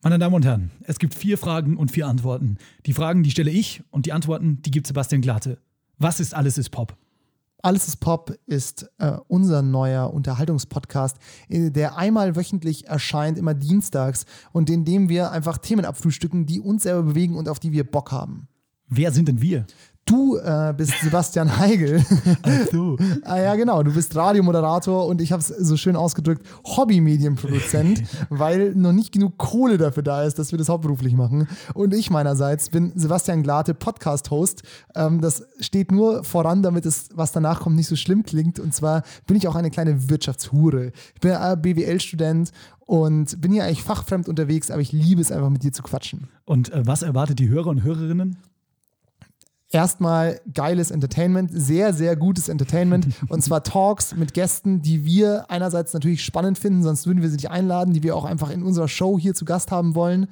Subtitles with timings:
[0.00, 2.58] Meine Damen und Herren, es gibt vier Fragen und vier Antworten.
[2.86, 5.58] Die Fragen, die stelle ich und die Antworten, die gibt Sebastian Glate.
[5.98, 6.96] Was ist Alles ist Pop?
[7.62, 11.16] Alles ist Pop ist äh, unser neuer Unterhaltungspodcast,
[11.48, 16.60] äh, der einmal wöchentlich erscheint, immer dienstags und in dem wir einfach Themen abfrühstücken, die
[16.60, 18.46] uns selber bewegen und auf die wir Bock haben.
[18.86, 19.66] Wer sind denn wir?
[20.08, 22.02] Du äh, bist Sebastian Heigel.
[22.42, 22.96] Ach so.
[23.24, 23.82] ah, ja, genau.
[23.82, 29.36] Du bist Radiomoderator und ich habe es so schön ausgedrückt, Hobby-Medienproduzent, weil noch nicht genug
[29.36, 31.46] Kohle dafür da ist, dass wir das hauptberuflich machen.
[31.74, 34.62] Und ich meinerseits bin Sebastian Glate, Podcast-Host.
[34.94, 38.58] Ähm, das steht nur voran, damit es, was danach kommt, nicht so schlimm klingt.
[38.58, 40.92] Und zwar bin ich auch eine kleine Wirtschaftshure.
[41.14, 42.52] Ich bin BWL-Student
[42.86, 46.28] und bin hier eigentlich fachfremd unterwegs, aber ich liebe es einfach mit dir zu quatschen.
[46.46, 48.38] Und äh, was erwartet die Hörer und Hörerinnen?
[49.70, 53.08] Erstmal geiles Entertainment, sehr, sehr gutes Entertainment.
[53.28, 57.36] Und zwar Talks mit Gästen, die wir einerseits natürlich spannend finden, sonst würden wir sie
[57.36, 60.28] nicht einladen, die wir auch einfach in unserer Show hier zu Gast haben wollen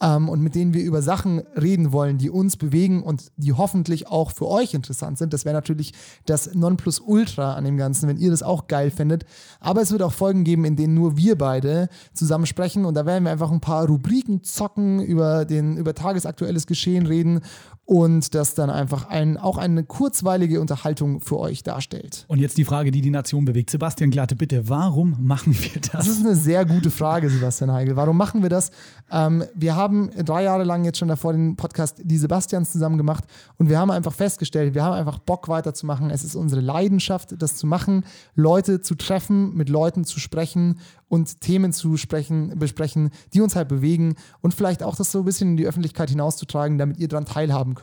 [0.00, 4.08] ähm, und mit denen wir über Sachen reden wollen, die uns bewegen und die hoffentlich
[4.08, 5.32] auch für euch interessant sind.
[5.32, 5.92] Das wäre natürlich
[6.26, 9.24] das Nonplusultra an dem Ganzen, wenn ihr das auch geil findet.
[9.60, 13.06] Aber es wird auch Folgen geben, in denen nur wir beide zusammen sprechen und da
[13.06, 17.40] werden wir einfach ein paar Rubriken zocken, über, den, über tagesaktuelles Geschehen reden
[17.88, 22.26] und das dann einfach ein, auch eine kurzweilige Unterhaltung für euch darstellt.
[22.28, 23.70] Und jetzt die Frage, die die Nation bewegt.
[23.70, 25.92] Sebastian Glatte, bitte, warum machen wir das?
[25.92, 27.96] Das ist eine sehr gute Frage, Sebastian Heigel.
[27.96, 28.72] Warum machen wir das?
[29.10, 33.24] Ähm, wir haben drei Jahre lang jetzt schon davor den Podcast Die Sebastians zusammen gemacht
[33.56, 36.10] und wir haben einfach festgestellt, wir haben einfach Bock weiterzumachen.
[36.10, 41.40] Es ist unsere Leidenschaft, das zu machen, Leute zu treffen, mit Leuten zu sprechen und
[41.40, 45.52] Themen zu sprechen, besprechen, die uns halt bewegen und vielleicht auch das so ein bisschen
[45.52, 47.77] in die Öffentlichkeit hinauszutragen, damit ihr daran teilhaben könnt.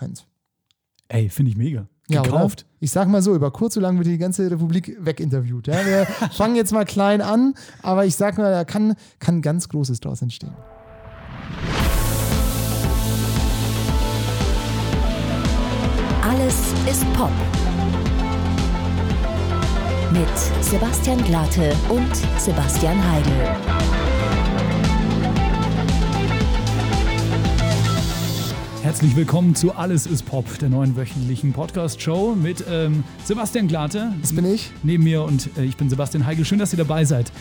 [1.08, 1.88] Ey, finde ich mega.
[2.08, 2.62] Gekauft.
[2.62, 5.68] Ja, ich sag mal so, über kurz oder lang wird die ganze Republik weginterviewt.
[5.68, 5.86] Ja?
[5.86, 10.00] Wir fangen jetzt mal klein an, aber ich sag mal, da kann, kann ganz Großes
[10.02, 10.54] draus entstehen.
[16.22, 16.56] Alles
[16.90, 17.32] ist Pop
[20.12, 24.05] mit Sebastian Glate und Sebastian Heidel.
[28.86, 34.14] Herzlich willkommen zu Alles ist Pop, der neuen wöchentlichen Podcast-Show mit ähm, Sebastian Glate.
[34.22, 34.72] Das bin ich.
[34.84, 36.46] Neben mir und äh, ich bin Sebastian Heigel.
[36.46, 37.32] Schön, dass ihr dabei seid.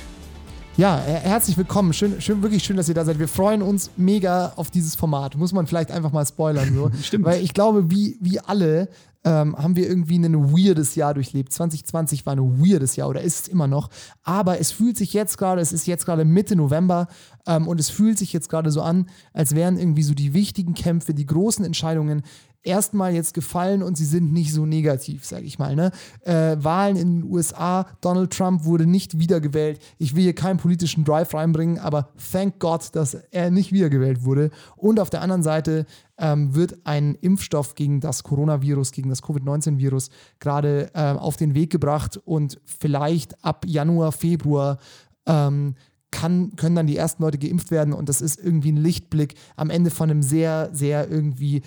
[0.76, 1.92] Ja, herzlich willkommen.
[1.92, 3.20] Schön, schön, wirklich schön, dass ihr da seid.
[3.20, 5.36] Wir freuen uns mega auf dieses Format.
[5.36, 6.74] Muss man vielleicht einfach mal spoilern.
[6.74, 6.90] So.
[7.02, 7.24] Stimmt.
[7.24, 8.88] Weil ich glaube, wie, wie alle
[9.22, 11.52] ähm, haben wir irgendwie ein weirdes Jahr durchlebt.
[11.52, 13.88] 2020 war ein weirdes Jahr oder ist es immer noch.
[14.24, 17.06] Aber es fühlt sich jetzt gerade, es ist jetzt gerade Mitte November
[17.46, 20.74] ähm, und es fühlt sich jetzt gerade so an, als wären irgendwie so die wichtigen
[20.74, 22.22] Kämpfe, die großen Entscheidungen
[22.64, 25.76] erstmal jetzt gefallen und sie sind nicht so negativ, sage ich mal.
[25.76, 25.92] Ne?
[26.22, 29.80] Äh, Wahlen in den USA, Donald Trump wurde nicht wiedergewählt.
[29.98, 34.50] Ich will hier keinen politischen Drive reinbringen, aber thank God, dass er nicht wiedergewählt wurde.
[34.76, 35.86] Und auf der anderen Seite
[36.18, 40.10] ähm, wird ein Impfstoff gegen das Coronavirus, gegen das Covid-19-Virus
[40.40, 44.78] gerade ähm, auf den Weg gebracht und vielleicht ab Januar, Februar
[45.26, 45.74] ähm,
[46.10, 49.68] kann, können dann die ersten Leute geimpft werden und das ist irgendwie ein Lichtblick am
[49.68, 51.62] Ende von einem sehr, sehr irgendwie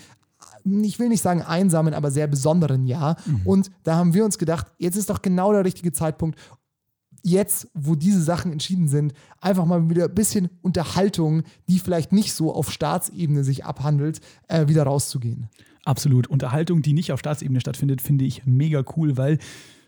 [0.83, 3.17] ich will nicht sagen einsamen, aber sehr besonderen Jahr.
[3.25, 3.41] Mhm.
[3.45, 6.39] Und da haben wir uns gedacht, jetzt ist doch genau der richtige Zeitpunkt,
[7.23, 12.33] jetzt, wo diese Sachen entschieden sind, einfach mal wieder ein bisschen Unterhaltung, die vielleicht nicht
[12.33, 15.49] so auf Staatsebene sich abhandelt, äh, wieder rauszugehen.
[15.83, 16.27] Absolut.
[16.27, 19.39] Unterhaltung, die nicht auf Staatsebene stattfindet, finde ich mega cool, weil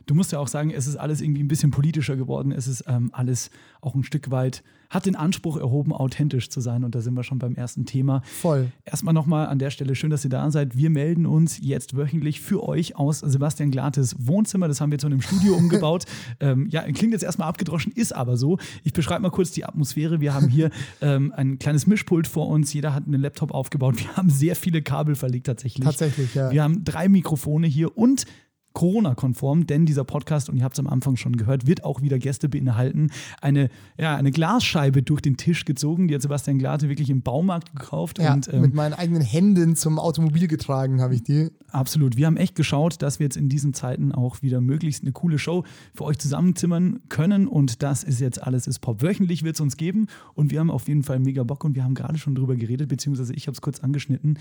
[0.05, 2.51] du musst ja auch sagen, es ist alles irgendwie ein bisschen politischer geworden.
[2.51, 3.51] Es ist ähm, alles
[3.81, 6.83] auch ein Stück weit, hat den Anspruch erhoben, authentisch zu sein.
[6.83, 8.21] Und da sind wir schon beim ersten Thema.
[8.23, 8.71] Voll.
[8.85, 10.75] Erstmal nochmal an der Stelle, schön, dass ihr da seid.
[10.75, 14.67] Wir melden uns jetzt wöchentlich für euch aus Sebastian Glates Wohnzimmer.
[14.67, 16.05] Das haben wir jetzt in einem Studio umgebaut.
[16.39, 18.57] ähm, ja, klingt jetzt erstmal abgedroschen, ist aber so.
[18.83, 20.21] Ich beschreibe mal kurz die Atmosphäre.
[20.21, 22.73] Wir haben hier ähm, ein kleines Mischpult vor uns.
[22.73, 23.99] Jeder hat einen Laptop aufgebaut.
[23.99, 25.85] Wir haben sehr viele Kabel verlegt tatsächlich.
[25.85, 26.51] Tatsächlich, ja.
[26.51, 28.25] Wir haben drei Mikrofone hier und
[28.73, 32.19] Corona-konform, denn dieser Podcast, und ihr habt es am Anfang schon gehört, wird auch wieder
[32.19, 33.11] Gäste beinhalten.
[33.41, 37.75] Eine, ja, eine Glasscheibe durch den Tisch gezogen, die hat Sebastian Glate wirklich im Baumarkt
[37.75, 38.19] gekauft.
[38.19, 41.49] Ja, und, ähm, mit meinen eigenen Händen zum Automobil getragen habe ich die.
[41.71, 42.17] Absolut.
[42.17, 45.39] Wir haben echt geschaut, dass wir jetzt in diesen Zeiten auch wieder möglichst eine coole
[45.39, 47.47] Show für euch zusammenzimmern können.
[47.47, 49.01] Und das ist jetzt alles ist Pop.
[49.01, 51.83] Wöchentlich wird es uns geben und wir haben auf jeden Fall mega Bock und wir
[51.83, 54.37] haben gerade schon drüber geredet, beziehungsweise ich habe es kurz angeschnitten.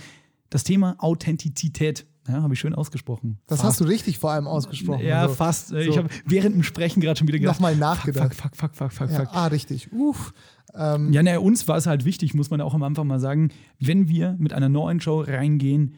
[0.50, 3.38] Das Thema Authentizität ja, habe ich schön ausgesprochen.
[3.46, 3.70] Das fast.
[3.70, 5.04] hast du richtig vor allem ausgesprochen.
[5.04, 5.68] Ja, also, fast.
[5.68, 5.76] So.
[5.76, 7.56] Ich habe während dem Sprechen gerade schon wieder gedacht.
[7.56, 8.34] Nochmal nachgedacht.
[8.34, 9.90] Fuck, fuck, fuck, fuck, fuck, ja, Ah, richtig.
[9.92, 10.34] Uff.
[10.74, 11.12] Ähm.
[11.12, 14.08] Ja, naja, uns war es halt wichtig, muss man auch am Anfang mal sagen, wenn
[14.08, 15.94] wir mit einer neuen Show reingehen,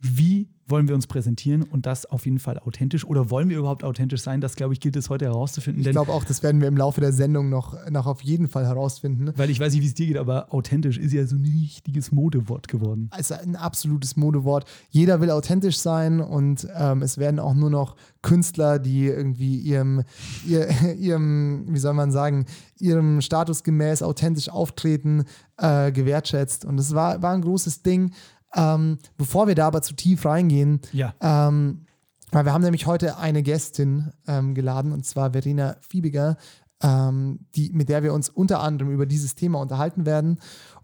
[0.00, 3.04] wie wollen wir uns präsentieren und das auf jeden Fall authentisch.
[3.04, 4.40] Oder wollen wir überhaupt authentisch sein?
[4.40, 5.82] Das, glaube ich, gilt es heute herauszufinden.
[5.82, 8.66] Ich glaube auch, das werden wir im Laufe der Sendung noch, noch auf jeden Fall
[8.66, 9.32] herausfinden.
[9.36, 12.12] Weil ich weiß nicht, wie es dir geht, aber authentisch ist ja so ein richtiges
[12.12, 13.08] Modewort geworden.
[13.10, 14.64] Also ein absolutes Modewort.
[14.90, 20.02] Jeder will authentisch sein und ähm, es werden auch nur noch Künstler, die irgendwie ihrem,
[20.46, 20.68] ihr,
[20.98, 22.46] ihrem, wie soll man sagen,
[22.78, 25.24] ihrem Status gemäß authentisch auftreten,
[25.58, 26.64] äh, gewertschätzt.
[26.64, 28.12] Und das war, war ein großes Ding.
[28.54, 31.14] Ähm, bevor wir da aber zu tief reingehen, Ja.
[31.20, 31.86] ähm,
[32.30, 36.36] weil wir haben nämlich heute eine Gästin ähm, geladen und zwar Verena Fiebiger,
[36.82, 40.38] ähm, die, mit der wir uns unter anderem über dieses Thema unterhalten werden.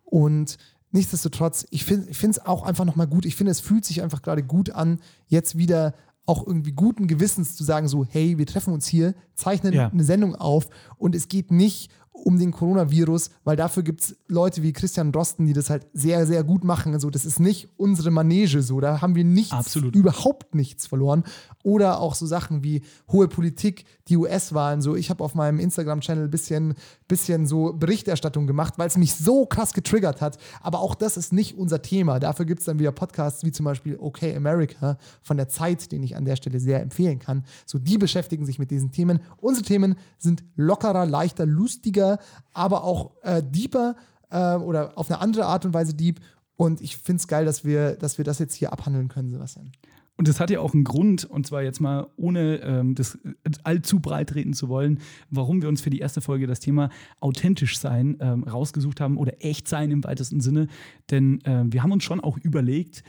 [0.04, 0.56] Und
[0.92, 3.24] nichtsdestotrotz, ich finde es auch einfach nochmal gut.
[3.26, 5.94] Ich finde, es fühlt sich einfach gerade gut an, jetzt wieder
[6.26, 9.88] auch irgendwie guten Gewissens zu sagen, so, hey, wir treffen uns hier, zeichnen Ja.
[9.88, 11.90] eine Sendung auf und es geht nicht
[12.24, 16.26] um den Coronavirus, weil dafür gibt es Leute wie Christian Drosten, die das halt sehr,
[16.26, 16.94] sehr gut machen.
[16.94, 19.94] Also das ist nicht unsere Manege so, da haben wir nichts, Absolut.
[19.94, 21.24] überhaupt nichts verloren.
[21.62, 24.80] Oder auch so Sachen wie hohe Politik, die US-Wahlen.
[24.80, 26.74] So, ich habe auf meinem Instagram-Channel ein bisschen,
[27.06, 30.38] bisschen so Berichterstattung gemacht, weil es mich so krass getriggert hat.
[30.62, 32.18] Aber auch das ist nicht unser Thema.
[32.18, 36.02] Dafür gibt es dann wieder Podcasts wie zum Beispiel OK America von der Zeit, den
[36.02, 37.44] ich an der Stelle sehr empfehlen kann.
[37.66, 39.20] So, die beschäftigen sich mit diesen Themen.
[39.38, 42.09] Unsere Themen sind lockerer, leichter, lustiger,
[42.52, 43.96] aber auch äh, deeper
[44.30, 46.20] äh, oder auf eine andere Art und Weise deep.
[46.56, 49.72] Und ich finde es geil, dass wir, dass wir das jetzt hier abhandeln können, Sebastian.
[50.16, 53.18] Und das hat ja auch einen Grund, und zwar jetzt mal ohne ähm, das
[53.62, 56.90] allzu breit reden zu wollen, warum wir uns für die erste Folge das Thema
[57.20, 60.66] authentisch sein ähm, rausgesucht haben oder echt sein im weitesten Sinne.
[61.10, 63.02] Denn ähm, wir haben uns schon auch überlegt,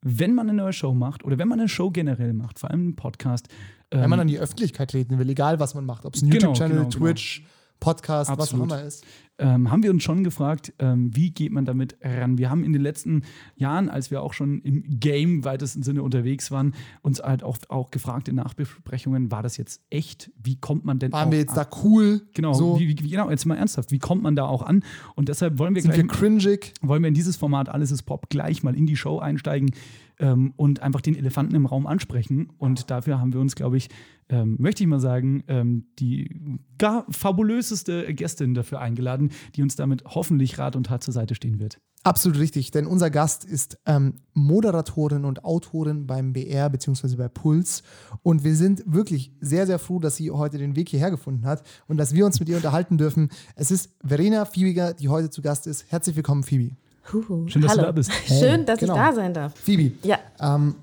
[0.00, 2.80] wenn man eine neue Show macht oder wenn man eine Show generell macht, vor allem
[2.82, 3.48] einen Podcast,
[3.90, 6.30] ähm, Wenn man an die Öffentlichkeit treten will, egal was man macht, ob es ein
[6.30, 7.04] Genau, YouTube-Channel, genau, genau.
[7.80, 8.70] Podcast, was auch Absolut.
[8.70, 9.04] immer ist.
[9.38, 12.38] Ähm, haben wir uns schon gefragt, ähm, wie geht man damit ran?
[12.38, 13.22] Wir haben in den letzten
[13.56, 17.90] Jahren, als wir auch schon im Game weitesten Sinne unterwegs waren, uns halt auch, auch
[17.90, 20.30] gefragt in Nachbesprechungen, war das jetzt echt?
[20.40, 21.66] Wie kommt man denn Waren wir jetzt an?
[21.70, 22.22] da cool?
[22.34, 24.84] Genau, So, wie, wie, genau, jetzt mal ernsthaft, wie kommt man da auch an?
[25.16, 26.72] Und deshalb wollen wir sind gleich wir cringig?
[26.82, 29.72] wollen wir in dieses Format Alles ist Pop gleich mal in die Show einsteigen
[30.18, 32.50] ähm, und einfach den Elefanten im Raum ansprechen.
[32.58, 33.88] Und dafür haben wir uns, glaube ich,
[34.28, 39.23] ähm, möchte ich mal sagen, ähm, die gar fabulöseste Gästin dafür eingeladen,
[39.54, 41.78] die uns damit hoffentlich Rat und Tat zur Seite stehen wird.
[42.04, 47.16] Absolut richtig, denn unser Gast ist ähm, Moderatorin und Autorin beim BR bzw.
[47.16, 47.82] bei Puls.
[48.22, 51.62] Und wir sind wirklich sehr, sehr froh, dass sie heute den Weg hierher gefunden hat
[51.88, 53.30] und dass wir uns mit ihr unterhalten dürfen.
[53.56, 55.86] Es ist Verena Fiebiger, die heute zu Gast ist.
[55.90, 56.76] Herzlich willkommen, Phoebe.
[57.10, 57.48] Huhu.
[57.48, 57.86] Schön, dass du Hallo.
[57.86, 58.12] da bist.
[58.26, 58.94] Schön, dass genau.
[58.94, 59.54] ich da sein darf.
[59.54, 60.74] Phoebe, Ja, ähm,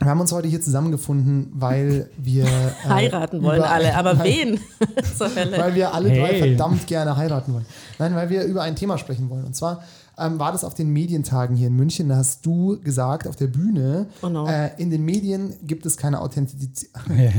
[0.00, 2.44] wir haben uns heute hier zusammengefunden, weil wir
[2.84, 4.58] äh, heiraten wollen über- alle, aber wen?
[5.16, 5.56] Zur Hölle.
[5.58, 6.38] weil wir alle drei Hey.
[6.40, 7.66] verdammt gerne heiraten wollen.
[7.98, 9.44] Nein, weil wir über ein Thema sprechen wollen.
[9.44, 9.82] Und zwar
[10.18, 12.08] ähm, war das auf den Medientagen hier in München.
[12.08, 14.46] Da hast du gesagt auf der Bühne, Oh no.
[14.46, 16.88] äh, in den Medien gibt es keine Authentizität.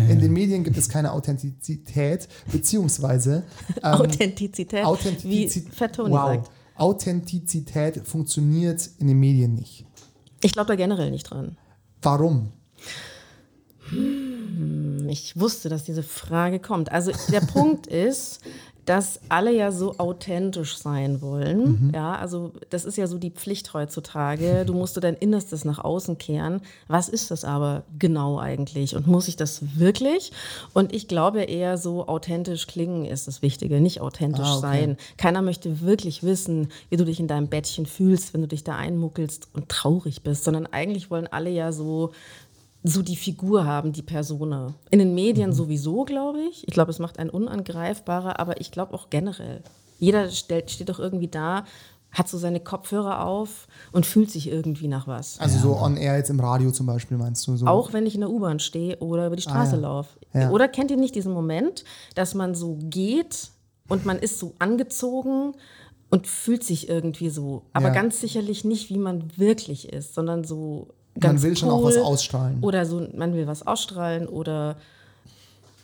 [0.10, 3.44] in den Medien gibt es keine Authentizität, beziehungsweise
[3.78, 5.74] ähm, Authentizität, wie Authentizität.
[5.74, 6.28] Fettoni wow.
[6.36, 6.51] sagt.
[6.78, 9.86] Authentizität funktioniert in den Medien nicht.
[10.42, 11.56] Ich glaube da generell nicht dran.
[12.06, 12.52] Warum?
[15.10, 16.92] Ich wusste, dass diese Frage kommt.
[16.92, 18.42] Also der Punkt ist,
[18.86, 21.90] dass alle ja so authentisch sein wollen.
[21.96, 24.63] Ja, also das ist ja so die Pflicht heutzutage.
[24.63, 26.62] Du musst du dein Innerstes nach außen kehren.
[26.88, 28.96] Was ist das aber genau eigentlich?
[28.96, 30.31] Und muss ich das wirklich?
[30.74, 34.62] Und ich glaube eher so authentisch klingen ist das Wichtige, nicht authentisch Ah, okay.
[34.62, 34.98] sein.
[35.18, 38.75] Keiner möchte wirklich wissen, wie du dich in deinem Bettchen fühlst, wenn du dich da
[38.75, 42.12] einmuckelst und traurig bist, sondern eigentlich wollen alle ja so
[42.88, 44.74] so die Figur haben, die Persona.
[44.92, 46.68] In den Medien sowieso, glaube ich.
[46.68, 49.63] Ich glaube, es macht einen unangreifbarer, aber ich glaube auch generell.
[49.98, 51.65] Jeder stellt, steht doch irgendwie da,
[52.12, 55.39] hat so seine Kopfhörer auf und fühlt sich irgendwie nach was.
[55.39, 57.58] Also so on air jetzt im Radio zum Beispiel, meinst du?
[57.58, 57.65] So?
[57.65, 59.82] Auch wenn ich in der U-Bahn stehe oder über die Straße Ah, ja.
[59.82, 60.20] laufe.
[60.34, 60.50] Ja.
[60.51, 63.50] Oder kennt ihr nicht diesen Moment, dass man so geht
[63.89, 65.54] und man ist so angezogen
[66.10, 67.94] und fühlt sich irgendwie so, aber Ja.
[67.94, 71.86] ganz sicherlich nicht, wie man wirklich ist, sondern so ganz Man will schon auch cool.
[71.86, 72.60] was ausstrahlen.
[72.62, 74.75] Oder so, man will was ausstrahlen oder,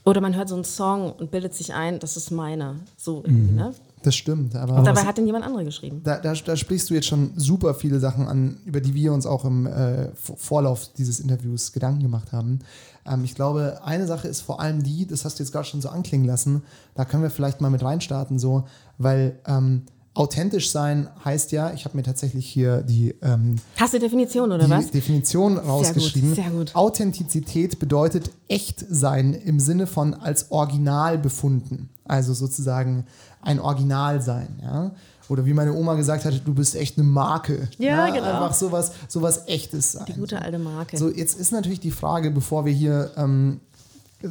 [0.03, 2.75] oder man hört so einen Song und bildet sich ein, das ist meiner.
[2.97, 3.73] So irgendwie, ne?
[4.03, 6.01] Das stimmt, aber Und dabei hat den jemand anderer geschrieben.
[6.03, 9.27] da, da, da sprichst du jetzt schon super viele Sachen an, über die wir uns
[9.27, 12.59] auch im äh, Vorlauf dieses Interviews Gedanken gemacht haben.
[13.05, 15.81] Ähm, ich glaube, eine Sache ist vor allem die, das hast du jetzt gerade schon
[15.81, 16.63] so anklingen lassen,
[16.95, 18.63] da können wir vielleicht mal mit reinstarten, so,
[18.97, 19.83] weil ähm,
[20.13, 24.65] authentisch sein heißt ja, ich habe mir tatsächlich hier die, ähm, Hast du Definition oder
[24.65, 24.91] die was?
[24.91, 26.36] Definition rausgeschrieben.
[26.36, 26.75] sehr gut.
[26.75, 31.89] Authentizität bedeutet echt sein im Sinne von als Original befunden.
[32.06, 33.06] Also sozusagen
[33.41, 34.60] ein Original sein.
[34.62, 34.91] Ja?
[35.30, 37.70] Oder wie meine Oma gesagt hat, du bist echt eine Marke.
[37.77, 38.25] Ja, genau.
[38.25, 40.03] Einfach sowas, sowas echtes sein.
[40.10, 40.98] Die gute alte Marke.
[40.98, 43.62] So, jetzt ist natürlich die Frage, bevor wir hier ähm,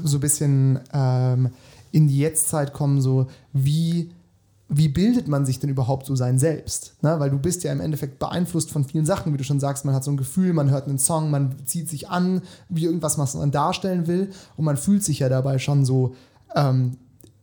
[0.05, 1.49] so ein bisschen ähm,
[1.91, 4.11] in die Jetztzeit kommen, so wie,
[4.73, 6.95] wie bildet man sich denn überhaupt so sein Selbst?
[7.03, 7.19] Ne?
[7.19, 9.95] Weil du bist ja im Endeffekt beeinflusst von vielen Sachen, wie du schon sagst, man
[9.95, 13.35] hat so ein Gefühl, man hört einen Song, man zieht sich an, wie irgendwas, was
[13.35, 16.15] man darstellen will und man fühlt sich ja dabei schon so
[16.55, 16.93] ähm,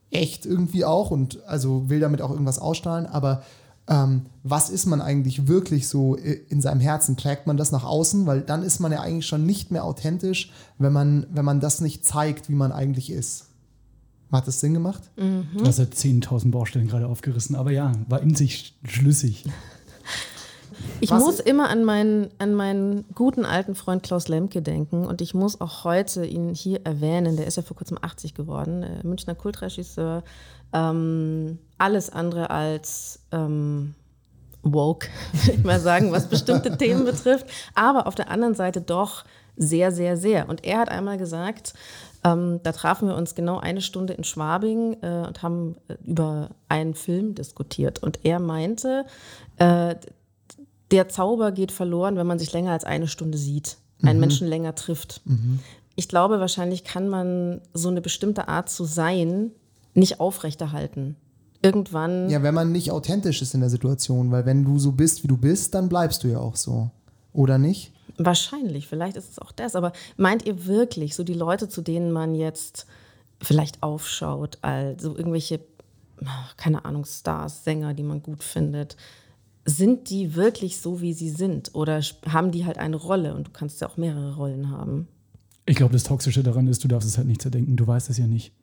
[0.09, 3.43] echt irgendwie auch und also will damit auch irgendwas ausstrahlen, aber
[3.89, 7.17] ähm, was ist man eigentlich wirklich so in seinem Herzen?
[7.17, 8.25] Trägt man das nach außen?
[8.25, 11.79] Weil dann ist man ja eigentlich schon nicht mehr authentisch, wenn man, wenn man das
[11.79, 13.46] nicht zeigt, wie man eigentlich ist.
[14.31, 15.01] Hat das Sinn gemacht?
[15.15, 19.45] Du hast ja 10.000 Baustellen gerade aufgerissen, aber ja, war in sich schlüssig.
[20.99, 25.21] Ich Was- muss immer an meinen, an meinen guten alten Freund Klaus Lemke denken und
[25.21, 27.35] ich muss auch heute ihn hier erwähnen.
[27.35, 30.23] Der ist ja vor kurzem 80 geworden, äh, Münchner Kultregisseur.
[30.73, 33.95] Ähm, alles andere als ähm,
[34.61, 35.07] woke,
[35.45, 37.47] würde ich mal sagen, was bestimmte Themen betrifft.
[37.73, 40.47] Aber auf der anderen Seite doch sehr, sehr, sehr.
[40.47, 41.73] Und er hat einmal gesagt,
[42.27, 46.49] ähm, da trafen wir uns genau eine Stunde in Schwabing äh, und haben äh, über
[46.67, 48.01] einen Film diskutiert.
[48.03, 49.05] Und er meinte,
[49.57, 49.95] äh,
[50.91, 54.73] der Zauber geht verloren, wenn man sich länger als eine Stunde sieht, einen Menschen länger
[54.75, 55.21] trifft.
[55.95, 59.51] Ich glaube, wahrscheinlich kann man so eine bestimmte Art zu sein
[59.93, 61.15] nicht aufrechterhalten.
[61.61, 65.23] Irgendwann, Ja, wenn man nicht authentisch ist in der Situation, weil wenn du so bist,
[65.23, 66.91] wie du bist, dann bleibst du ja auch so.
[67.33, 67.91] Oder nicht?
[68.17, 72.11] Wahrscheinlich, vielleicht ist es auch das, aber meint ihr wirklich, so die Leute, zu denen
[72.11, 72.87] man jetzt
[73.41, 75.59] vielleicht aufschaut, also irgendwelche,
[76.57, 78.97] keine Ahnung, Stars, Sänger, die man gut findet,
[79.65, 81.75] sind die wirklich so, wie sie sind?
[81.75, 85.07] Oder haben die halt eine Rolle und du kannst ja auch mehrere Rollen haben?
[85.65, 88.17] Ich glaube, das Toxische daran ist, du darfst es halt nicht zerdenken, du weißt es
[88.17, 88.53] ja nicht.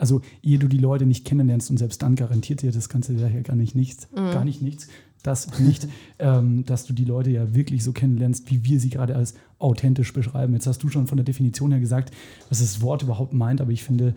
[0.00, 3.42] Also, ehe du die Leute nicht kennenlernst und selbst dann garantiert dir das Ganze daher
[3.42, 4.88] gar nicht nichts, gar nicht nichts,
[5.22, 5.88] das nicht,
[6.18, 10.14] ähm, dass du die Leute ja wirklich so kennenlernst, wie wir sie gerade als authentisch
[10.14, 10.54] beschreiben.
[10.54, 12.14] Jetzt hast du schon von der Definition her gesagt,
[12.48, 14.14] was das Wort überhaupt meint, aber ich finde,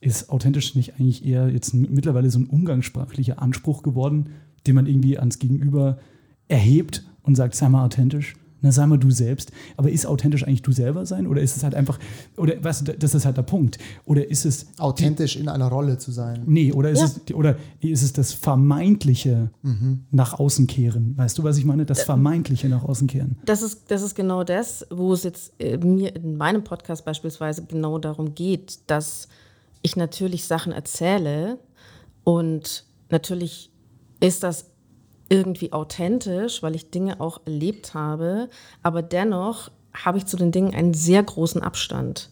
[0.00, 4.30] ist authentisch nicht eigentlich eher jetzt mittlerweile so ein umgangssprachlicher Anspruch geworden,
[4.66, 5.98] den man irgendwie ans Gegenüber
[6.48, 8.34] erhebt und sagt, sei mal authentisch.
[8.60, 9.52] Na, sei mal du selbst.
[9.76, 11.26] Aber ist authentisch eigentlich du selber sein?
[11.26, 11.98] Oder ist es halt einfach,
[12.36, 13.78] oder weißt du, das ist halt der Punkt.
[14.04, 16.42] Oder ist es, Authentisch in einer Rolle zu sein.
[16.46, 17.06] nee, oder ist, Ja.
[17.28, 19.50] es, oder ist es das vermeintliche
[20.10, 21.16] nach außen kehren?
[21.16, 21.84] Weißt du, was ich meine?
[21.86, 23.36] Das vermeintliche nach außen kehren.
[23.44, 27.64] Das ist, das ist genau das, wo es jetzt äh, mir in meinem Podcast beispielsweise
[27.64, 29.28] genau darum geht, dass
[29.82, 31.58] ich natürlich Sachen erzähle
[32.24, 33.70] und natürlich
[34.20, 34.66] ist das
[35.28, 38.48] irgendwie authentisch, weil ich Dinge auch erlebt habe,
[38.82, 42.30] aber dennoch habe ich zu den Dingen einen sehr großen Abstand.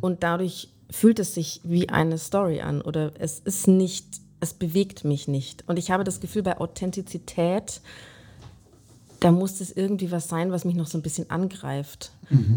[0.00, 4.06] Und dadurch fühlt es sich wie eine Story an oder es ist nicht,
[4.40, 5.64] es bewegt mich nicht.
[5.66, 7.80] Und ich habe das Gefühl bei Authentizität
[9.20, 12.12] da muss es irgendwie was sein, was mich noch so ein bisschen angreift.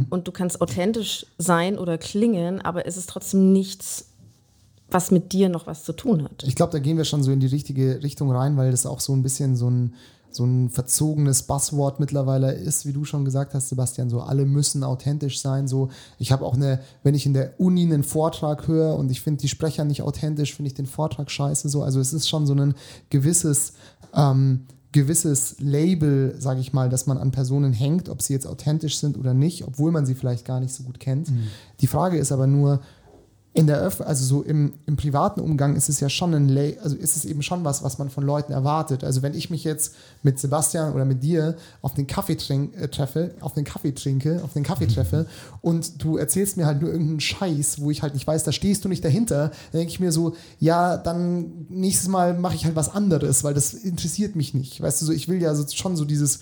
[0.10, 4.09] Und du kannst authentisch sein oder klingen, aber es ist trotzdem nichts,
[4.92, 6.44] was mit dir noch was zu tun hat.
[6.46, 9.00] Ich glaube, da gehen wir schon so in die richtige Richtung rein, weil das auch
[9.00, 9.94] so ein bisschen so ein,
[10.32, 14.10] so ein verzogenes Buzzword mittlerweile ist, wie du schon gesagt hast, Sebastian.
[14.10, 15.68] So alle müssen authentisch sein.
[15.68, 19.22] So, ich habe auch eine, wenn ich in der Uni einen Vortrag höre und ich
[19.22, 21.70] finde die Sprecher nicht authentisch, finde ich den Vortrag scheiße.
[21.70, 22.74] So, also es ist schon so ein
[23.10, 23.74] gewisses
[24.14, 28.98] ähm, gewisses Label, sage ich mal, dass man an Personen hängt, ob sie jetzt authentisch
[28.98, 31.32] sind oder nicht, obwohl man sie vielleicht gar nicht so gut kennt.
[31.80, 32.82] Die Frage ist aber nur,
[33.54, 36.70] in der Öff also so im, im privaten Umgang ist es ja schon ein La
[36.84, 39.04] also ist es eben schon was, was man von Leuten erwartet.
[39.04, 42.88] Also wenn ich mich jetzt mit Sebastian oder mit dir auf den Kaffee trink, äh,
[42.88, 45.26] treffe, auf den Kaffee trinke, auf den Kaffee treffe
[45.62, 48.86] und du erzählst mir halt nur irgendeinen Scheiß, wo ich halt nicht weiß, da stehst
[48.86, 52.76] du nicht dahinter, dann denke ich mir so, ja, dann nächstes Mal mache ich halt
[52.76, 54.80] was anderes, weil das interessiert mich nicht.
[54.80, 56.42] Weißt du, so ich will ja so, schon so dieses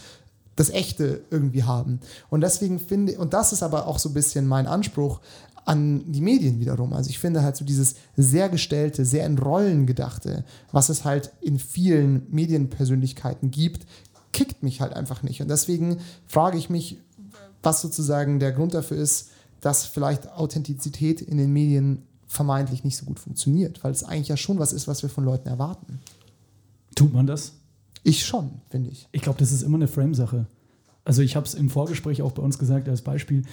[0.58, 2.00] das Echte irgendwie haben.
[2.30, 5.22] Und deswegen finde, und das ist aber auch so ein bisschen mein Anspruch
[5.68, 6.94] an die Medien wiederum.
[6.94, 11.32] Also ich finde halt so dieses sehr gestellte, sehr in Rollen gedachte, was es halt
[11.42, 13.86] in vielen Medienpersönlichkeiten gibt,
[14.32, 15.42] kickt mich halt einfach nicht.
[15.42, 16.98] Und deswegen frage ich mich,
[17.64, 23.06] was sozusagen der Grund dafür ist, dass vielleicht Authentizität in den Medien vermeintlich nicht so
[23.06, 26.00] gut funktioniert, weil es eigentlich ja schon was ist, was wir von Leuten erwarten.
[26.96, 27.54] Tut man das?
[28.04, 29.10] Ich schon, finde ich.
[29.12, 30.46] Ich glaube, das ist immer eine Frame-Sache.
[31.04, 33.44] Also ich habe es im Vorgespräch auch bei uns gesagt als Beispiel.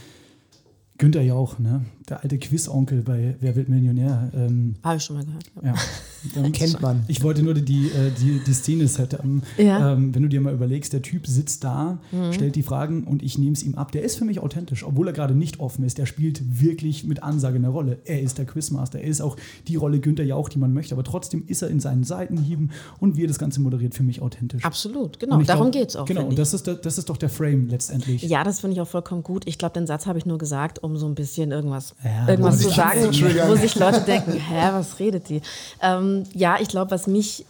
[0.99, 1.85] Günther Jauch, ne?
[2.09, 4.31] der alte Quiz-Onkel bei Wer wird Millionär.
[4.35, 5.51] Ähm, Habe ich schon mal gehört.
[5.63, 5.75] Ja.
[6.35, 6.51] ja.
[6.51, 7.05] Kennt man.
[7.09, 9.43] Ich wollte nur die, die, äh, die, die Szene setupen.
[9.59, 9.93] Ja.
[9.93, 11.99] Ähm, wenn du dir mal überlegst, der Typ sitzt da,
[12.33, 13.93] stellt die Fragen und ich nehme es ihm ab.
[13.93, 15.99] Der ist für mich authentisch, obwohl er gerade nicht offen ist.
[15.99, 17.99] Der spielt wirklich mit Ansage eine Rolle.
[18.05, 19.01] Er ist der Quizmaster.
[19.01, 19.37] Er ist auch
[19.69, 20.95] die Rolle Günther Jauch, die man möchte.
[20.95, 24.23] Aber trotzdem ist er in seinen Seitenhieben und wie er das Ganze moderiert, für mich
[24.23, 24.65] authentisch.
[24.65, 25.43] Absolut, genau.
[25.43, 26.07] Darum geht es auch.
[26.07, 28.23] Genau, und das ist, das ist doch der Frame letztendlich.
[28.23, 29.47] Ja, das finde ich auch vollkommen gut.
[29.47, 32.59] Ich glaube, den Satz habe ich nur gesagt, um so ein bisschen irgendwas, Ja, irgendwas
[32.59, 33.01] zu sagen,
[33.49, 35.41] wo sich Leute denken, hä, was redet die?
[35.83, 37.45] Ähm, ja, ich glaube, was mich,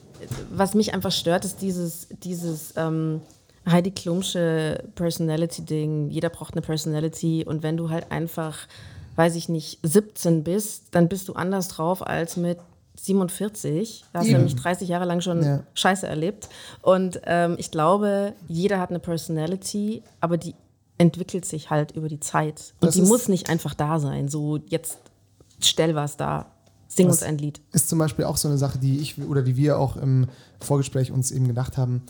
[0.51, 3.21] was mich einfach stört, ist dieses, dieses ähm,
[3.69, 6.11] Heidi Klumsche Personality-Ding.
[6.11, 8.59] Jeder braucht eine Personality und wenn du halt einfach,
[9.17, 12.59] weiß ich nicht, 17 bist, dann bist du anders drauf als mit
[12.97, 14.05] 47.
[14.13, 14.39] Da hast du Eben.
[14.39, 15.63] nämlich 30 Jahre lang schon Ja.
[15.75, 16.49] Scheiße erlebt.
[16.83, 20.55] Und ähm, ich glaube, jeder hat eine Personality, aber die
[20.99, 22.75] entwickelt sich halt über die Zeit.
[22.81, 24.29] Und Das die muss nicht einfach da sein.
[24.29, 24.99] So, jetzt
[25.61, 26.47] stell was da,
[26.89, 27.61] sing uns ein Lied.
[27.73, 30.29] ist zum Beispiel auch so eine Sache, die ich oder die wir auch im
[30.61, 32.03] Vorgespräch uns eben gedacht haben.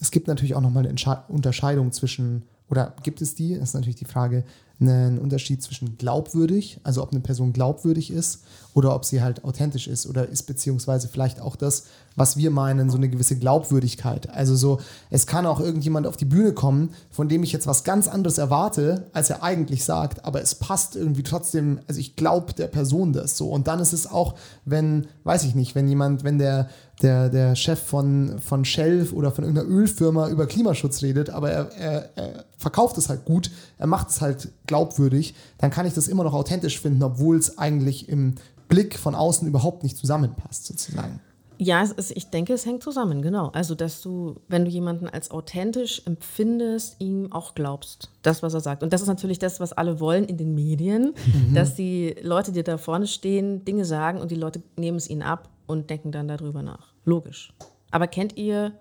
[0.00, 3.54] Es gibt natürlich auch nochmal eine Entsche- Unterscheidung zwischen, oder gibt es die?
[3.54, 4.44] Das ist natürlich die Frage,
[4.80, 8.42] einen Unterschied zwischen glaubwürdig, also ob eine Person glaubwürdig ist
[8.74, 12.90] oder ob sie halt authentisch ist oder ist beziehungsweise vielleicht auch das, was wir meinen,
[12.90, 14.30] so eine gewisse Glaubwürdigkeit.
[14.30, 14.80] Also so,
[15.10, 18.38] es kann auch irgendjemand auf die Bühne kommen, von dem ich jetzt was ganz anderes
[18.38, 23.12] erwarte, als er eigentlich sagt, aber es passt irgendwie trotzdem, also ich glaube der Person
[23.12, 23.50] das so.
[23.50, 26.68] Und dann ist es auch, wenn, weiß ich nicht, wenn jemand, wenn der,
[27.02, 31.72] der, der Chef von, von Shell oder von irgendeiner Ölfirma über Klimaschutz redet, aber er,
[31.72, 36.06] er, er verkauft es halt gut, er macht es halt glaubwürdig, dann kann ich das
[36.06, 38.36] immer noch authentisch finden, obwohl es eigentlich im
[38.68, 41.20] Blick von außen überhaupt nicht zusammenpasst, sozusagen.
[41.60, 43.48] Ja, ist, ich denke, es hängt zusammen, genau.
[43.48, 48.60] Also, dass du, wenn du jemanden als authentisch empfindest, ihm auch glaubst, das, was er
[48.60, 48.84] sagt.
[48.84, 51.14] Und das ist natürlich das, was alle wollen in den Medien,
[51.54, 55.22] dass die Leute, die da vorne stehen, Dinge sagen und die Leute nehmen es ihnen
[55.22, 56.92] ab und denken dann darüber nach.
[57.04, 57.52] Logisch.
[57.90, 58.72] Aber kennt ihr,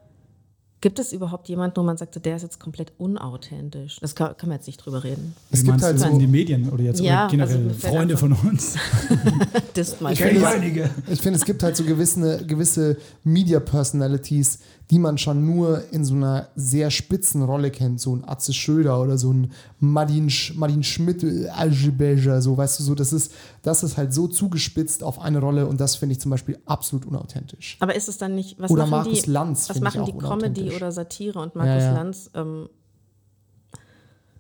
[0.81, 3.97] gibt es überhaupt jemanden, wo man sagt, der ist jetzt komplett unauthentisch?
[3.99, 5.33] Das kann, kann man jetzt nicht drüber reden.
[5.51, 8.33] Es gibt halt so, in die Medien oder jetzt Ja, oder generell also Freunde von
[8.33, 8.75] uns.
[9.73, 10.89] Das Ich es- einige.
[11.07, 16.15] Ich finde, es gibt halt so gewisse, gewisse Media-Personalities, die man schon nur in so
[16.15, 17.99] einer sehr spitzen Rolle kennt.
[17.99, 22.79] So ein Atze Schröder oder so ein Martin, Sch Martin Schmidt, äh, Algebeja, so, weißt
[22.79, 26.13] du, so, das ist, das ist halt so zugespitzt auf eine Rolle und das finde
[26.13, 27.77] ich zum Beispiel absolut unauthentisch.
[27.79, 30.71] Aber ist es dann nicht, was Oder machen Markus die, Lanz was machen die Comedy
[30.73, 31.93] oder Satire und Markus Ja, ja.
[31.93, 32.31] Lanz?
[32.33, 32.69] Ähm,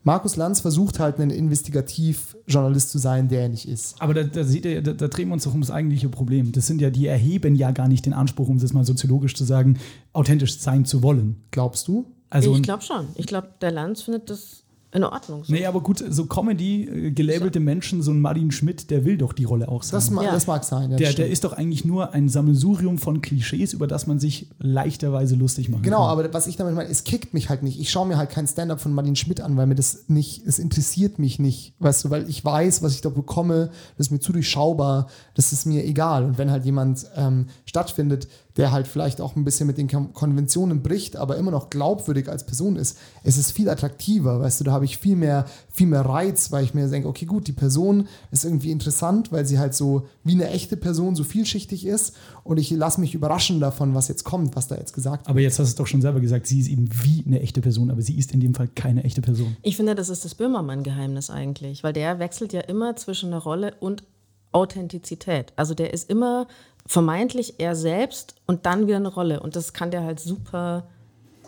[0.07, 4.01] Markus Lanz versucht halt ein Investigativ-Journalist zu sein, der er nicht ist.
[4.01, 6.53] Aber da, da, seht ihr, da, da drehen wir uns doch um das eigentliche Problem.
[6.53, 9.43] Das sind ja, die erheben ja gar nicht den Anspruch, um das mal soziologisch zu
[9.43, 9.77] sagen,
[10.13, 11.43] authentisch sein zu wollen.
[11.51, 12.05] Glaubst du?
[12.29, 13.05] Also ich glaube schon.
[13.15, 14.63] Ich glaube, der Lanz findet das
[14.97, 15.43] in Ordnung.
[15.43, 15.53] So.
[15.53, 19.33] Nee, aber gut, so Comedy, äh, gelabelte Menschen, so ein Martin Schmidt, der will doch
[19.33, 19.97] die Rolle auch sein.
[19.97, 20.31] Das, ma Ja.
[20.31, 20.91] das mag sein.
[20.91, 24.47] Ja, der, der ist doch eigentlich nur ein Sammelsurium von Klischees, über das man sich
[24.59, 26.19] leichterweise lustig machen Genau, kann.
[26.19, 27.79] aber was ich damit meine, es kickt mich halt nicht.
[27.79, 30.59] Ich schaue mir halt kein Stand-up von Martin Schmidt an, weil mir das nicht, es
[30.59, 34.19] interessiert mich nicht, weißt du, weil ich weiß, was ich da bekomme, das ist mir
[34.19, 36.23] zu durchschaubar, das ist mir egal.
[36.25, 40.13] Und wenn halt jemand ähm, stattfindet, der halt vielleicht auch ein bisschen mit den Kon-
[40.13, 44.63] Konventionen bricht, aber immer noch glaubwürdig als Person ist, es ist viel attraktiver, weißt du,
[44.63, 47.53] da habe ich viel mehr, viel mehr Reiz, weil ich mir denke, okay, gut, die
[47.53, 52.15] Person ist irgendwie interessant, weil sie halt so wie eine echte Person so vielschichtig ist
[52.43, 55.29] und ich lasse mich überraschen davon, was jetzt kommt, was da jetzt gesagt wird.
[55.29, 57.61] Aber jetzt hast du es doch schon selber gesagt, sie ist eben wie eine echte
[57.61, 59.55] Person, aber sie ist in dem Fall keine echte Person.
[59.61, 63.75] Ich finde, das ist das Böhmermann-Geheimnis eigentlich, weil der wechselt ja immer zwischen einer Rolle
[63.79, 64.03] und
[64.51, 65.53] Authentizität.
[65.55, 66.47] Also der ist immer
[66.87, 69.41] vermeintlich er selbst und dann wieder eine Rolle.
[69.41, 70.87] Und das kann der halt super,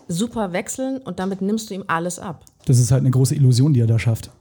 [0.08, 2.46] super wechseln und damit nimmst du ihm alles ab.
[2.66, 4.32] Das ist halt eine große Illusion, die er da schafft.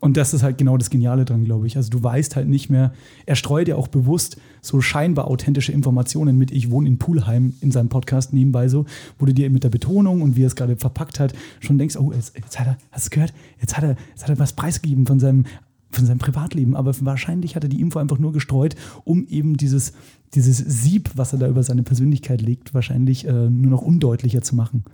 [0.00, 1.76] Und das ist halt genau das Geniale dran, glaube ich.
[1.76, 2.92] Also du weißt halt nicht mehr,
[3.26, 7.70] er streut ja auch bewusst so scheinbar authentische Informationen mit, ich wohne in Pulheim in
[7.70, 8.86] seinem Podcast nebenbei so,
[9.18, 11.96] wo du dir mit der Betonung und wie er es gerade verpackt hat, schon denkst,
[11.96, 13.34] oh, jetzt, jetzt hat er, hast du gehört?
[13.60, 15.44] Jetzt hat er, jetzt hat er was preisgegeben von seinem,
[15.90, 16.76] von seinem Privatleben.
[16.76, 19.92] Aber wahrscheinlich hat er die Info einfach nur gestreut, um eben dieses,
[20.34, 24.54] dieses Sieb, was er da über seine Persönlichkeit legt, wahrscheinlich äh, nur noch undeutlicher zu
[24.56, 24.84] machen.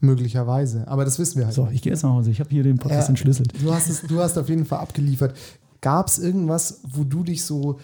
[0.00, 0.86] Möglicherweise.
[0.86, 1.54] Aber das wissen wir halt.
[1.54, 1.76] So, nicht.
[1.76, 2.30] ich gehe jetzt nach Hause.
[2.30, 3.52] Ich habe hier den Podcast Ja, entschlüsselt.
[3.60, 5.36] Du hast, es, du hast auf jeden Fall abgeliefert.
[5.80, 7.78] Gab es irgendwas, wo du dich so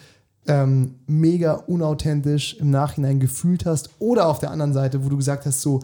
[0.47, 3.89] ähm, mega unauthentisch im Nachhinein gefühlt hast?
[3.99, 5.81] Oder auf der anderen Seite, wo du gesagt hast, so,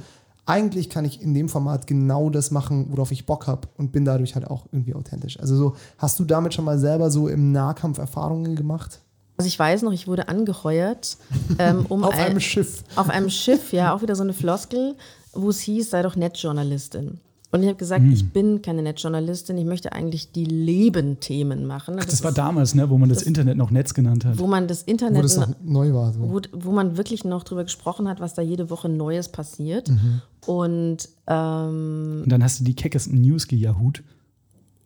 [0.51, 4.05] eigentlich kann ich in dem Format genau das machen, worauf ich Bock habe und bin
[4.05, 5.39] dadurch halt auch irgendwie authentisch.
[5.39, 8.99] Also so, hast du damit schon mal selber so im Nahkampf Erfahrungen gemacht?
[9.37, 11.17] Also ich weiß noch, ich wurde angeheuert,
[11.57, 12.83] ähm, um Auf ein- einem Schiff.
[12.95, 14.95] Auf einem Schiff, ja, auch wieder so eine Floskel,
[15.33, 17.19] wo es hieß, sei doch Nettjournalistin.
[17.53, 21.97] Und ich habe gesagt, ich bin keine Netzjournalistin, ich möchte eigentlich die Lebenthemen machen.
[21.99, 24.39] Ach, das, war damals, ne, wo man das, das, Internet noch Netz genannt hat.
[24.39, 26.13] Wo man das Internet wo das noch neu war.
[26.13, 26.21] So.
[26.21, 29.89] Wo, wo, man wirklich noch drüber gesprochen hat, was da jede Woche Neues passiert.
[29.89, 30.21] Mhm.
[30.45, 34.01] Und, ähm, Und dann hast du die keckesten News gejahut.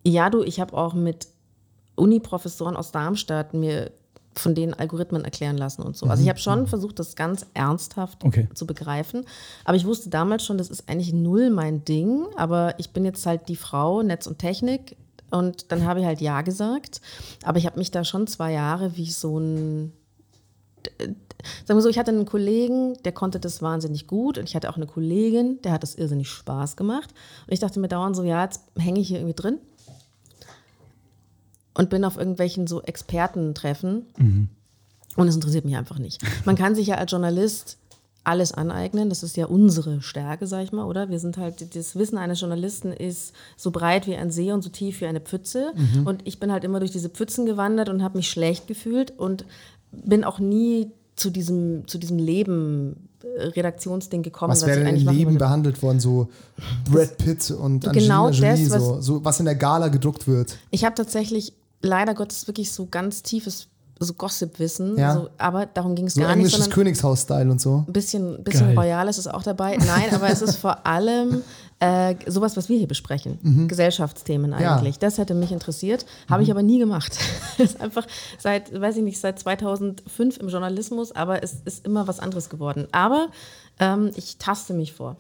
[0.04, 1.28] Ja, du, ich habe auch mit
[1.96, 3.92] Uni-Professoren aus Darmstadt mir
[4.36, 6.08] von denen Algorithmen erklären lassen und so.
[6.08, 6.68] Also ich habe schon mhm.
[6.68, 8.48] versucht, das ganz ernsthaft okay.
[8.54, 9.26] zu begreifen.
[9.64, 12.26] Aber ich wusste damals schon, das ist eigentlich null mein Ding.
[12.36, 14.98] Aber ich bin jetzt halt die Frau Netz und Technik.
[15.32, 17.02] Und dann habe ich halt Ja gesagt.
[17.44, 19.94] Aber ich habe mich da schon zwei Jahre wie so ein
[21.66, 24.70] sagen wir so, ich hatte einen Kollegen, der konnte das wahnsinnig gut und ich hatte
[24.70, 27.12] auch eine Kollegin, der hat das irrsinnig Spaß gemacht.
[27.46, 29.60] Und ich dachte mir dauernd so, ja, jetzt hänge ich hier irgendwie drin
[31.76, 34.50] und bin auf irgendwelchen so Expertentreffen mhm.
[35.16, 36.22] und es interessiert mich einfach nicht.
[36.46, 37.78] Man kann sich ja als Journalist
[38.26, 39.10] alles aneignen.
[39.10, 41.10] Das ist ja unsere Stärke, sag ich mal, oder?
[41.10, 44.70] Wir sind halt, das Wissen eines Journalisten ist so breit wie ein See und so
[44.70, 45.74] tief wie eine Pfütze.
[45.76, 46.08] Mhm.
[46.08, 49.46] Und ich bin halt immer durch diese Pfützen gewandert und habe mich schlecht gefühlt und
[49.92, 54.52] bin auch nie zu diesem, zu diesem Leben äh, Redaktionsding gekommen.
[54.52, 56.00] Was wäre denn im Leben behandelt worden?
[56.00, 56.30] So
[56.92, 60.58] Brad Pitt und Angelina genau Jolie, das, so, so, was in der Gala gedruckt wird.
[60.72, 61.54] Ich habe tatsächlich
[61.86, 63.68] leider Gottes wirklich so ganz tiefes
[64.00, 65.14] so Gossip-Wissen, ja.
[65.14, 66.46] so, aber darum ging es so gar nicht.
[66.46, 67.86] Englisches Königshaus-Style und so.
[67.88, 69.78] Ein bisschen, bisschen Royales ist auch dabei.
[69.78, 71.44] Nein, aber es ist vor allem
[71.80, 73.40] äh, sowas, was wir hier besprechen.
[73.46, 73.68] Mhm.
[73.68, 74.96] Gesellschaftsthemen eigentlich.
[74.96, 75.00] Ja.
[75.00, 76.06] Das hätte mich interessiert.
[76.28, 76.46] Habe mhm.
[76.46, 77.18] ich aber nie gemacht.
[77.58, 78.06] ist einfach
[78.40, 82.88] seit, weiß ich nicht, seit 2005 im Journalismus, aber es ist immer was anderes geworden.
[82.92, 83.28] Aber
[83.80, 85.16] ähm, ich taste mich vor.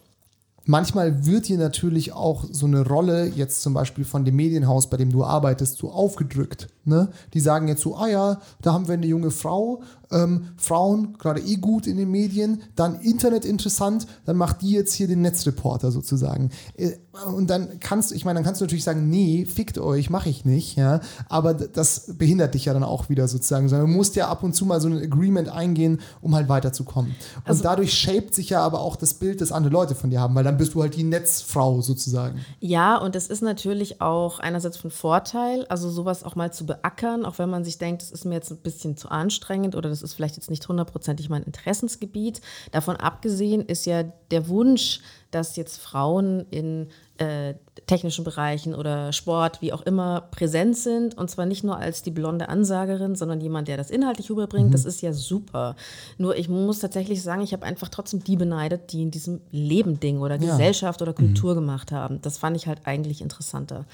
[0.67, 4.97] Manchmal wird dir natürlich auch so eine Rolle, jetzt zum Beispiel von dem Medienhaus, bei
[4.97, 6.69] dem du arbeitest, so aufgedrückt.
[6.85, 7.09] Ne?
[7.35, 11.41] Die sagen jetzt so, ah ja, da haben wir eine junge Frau, ähm, Frauen gerade
[11.41, 15.91] eh gut in den Medien, dann Internet interessant, dann macht die jetzt hier den Netzreporter
[15.91, 16.49] sozusagen.
[16.77, 16.91] Äh,
[17.33, 20.29] und dann kannst du, ich meine, dann kannst du natürlich sagen, nee, fickt euch, mache
[20.29, 24.15] ich nicht, ja, aber das behindert dich ja dann auch wieder sozusagen, sondern du musst
[24.15, 27.11] ja ab und zu mal so ein Agreement eingehen, um halt weiterzukommen.
[27.11, 30.19] Und also, dadurch shaped sich ja aber auch das Bild, das andere Leute von dir
[30.19, 32.39] haben, weil dann bist du halt die Netzfrau sozusagen.
[32.59, 37.25] Ja, und es ist natürlich auch einerseits von Vorteil, also sowas auch mal zu beackern,
[37.25, 40.03] auch wenn man sich denkt, es ist mir jetzt ein bisschen zu anstrengend oder das
[40.03, 42.41] ist vielleicht jetzt nicht hundertprozentig mein Interessensgebiet.
[42.71, 44.99] Davon abgesehen ist ja der Wunsch,
[45.31, 47.55] dass jetzt Frauen in äh,
[47.87, 51.17] technischen Bereichen oder Sport, wie auch immer, präsent sind.
[51.17, 54.69] Und zwar nicht nur als die blonde Ansagerin, sondern jemand, der das inhaltlich rüberbringt.
[54.69, 54.71] Mhm.
[54.71, 55.75] Das ist ja super.
[56.17, 59.99] Nur ich muss tatsächlich sagen, ich habe einfach trotzdem die beneidet, die in diesem Leben
[59.99, 60.51] Ding oder ja.
[60.51, 61.59] Gesellschaft oder Kultur mhm.
[61.59, 62.21] gemacht haben.
[62.21, 63.85] Das fand ich halt eigentlich interessanter.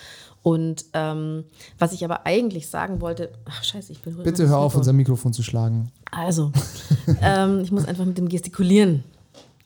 [0.44, 1.44] Und ähm,
[1.78, 5.34] was ich aber eigentlich sagen wollte, ach scheiße, ich bin Bitte hör auf, unser Mikrofon
[5.34, 5.92] zu schlagen.
[6.12, 6.52] Also,
[7.22, 9.04] ähm, ich muss einfach mit dem Gestikulieren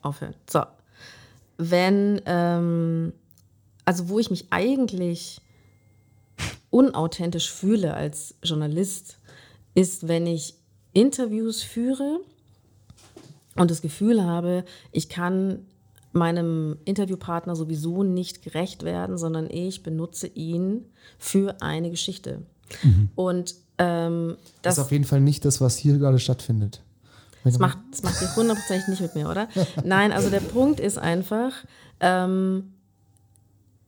[0.02, 0.34] aufhören.
[0.50, 0.62] So,
[1.58, 3.12] wenn, ähm,
[3.86, 5.40] also wo ich mich eigentlich
[6.68, 9.18] unauthentisch fühle als Journalist,
[9.74, 10.54] ist, wenn ich
[10.92, 12.20] Interviews führe
[13.54, 15.60] und das Gefühl habe, ich kann
[16.12, 20.86] meinem Interviewpartner sowieso nicht gerecht werden, sondern ich benutze ihn
[21.18, 22.42] für eine Geschichte.
[22.82, 23.10] Mhm.
[23.14, 26.82] Und ähm, das, das ist auf jeden Fall nicht das, was hier gerade stattfindet.
[27.44, 29.48] Das macht, das macht ihr hundertprozentig nicht mit mir, oder?
[29.84, 31.52] Nein, also der Punkt ist einfach,
[32.00, 32.72] ähm,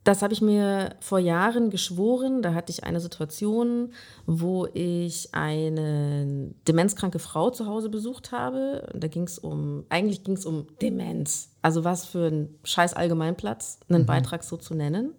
[0.09, 2.41] das habe ich mir vor Jahren geschworen.
[2.41, 3.93] Da hatte ich eine Situation,
[4.25, 8.89] wo ich eine demenzkranke Frau zu Hause besucht habe.
[8.95, 11.51] Da ging es um, eigentlich ging es um Demenz.
[11.61, 14.07] Also was für ein scheiß Allgemeinplatz, einen mhm.
[14.07, 15.13] Beitrag so zu nennen.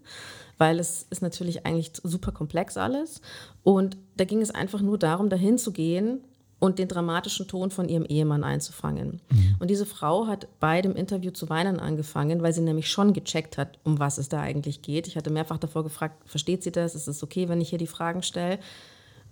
[0.59, 3.21] Weil es ist natürlich eigentlich super komplex alles.
[3.63, 6.25] Und da ging es einfach nur darum, dahin zu gehen
[6.61, 9.21] und den dramatischen Ton von ihrem Ehemann einzufangen.
[9.31, 9.57] Mhm.
[9.59, 13.59] Und diese Frau hat bei dem Interview zu weinen angefangen, weil sie nämlich schon gecheckt
[13.59, 15.09] hat, um was es da eigentlich geht.
[15.09, 16.95] Ich hatte mehrfach davor gefragt, versteht sie das?
[16.95, 18.59] Ist es okay, wenn ich hier die Fragen stelle?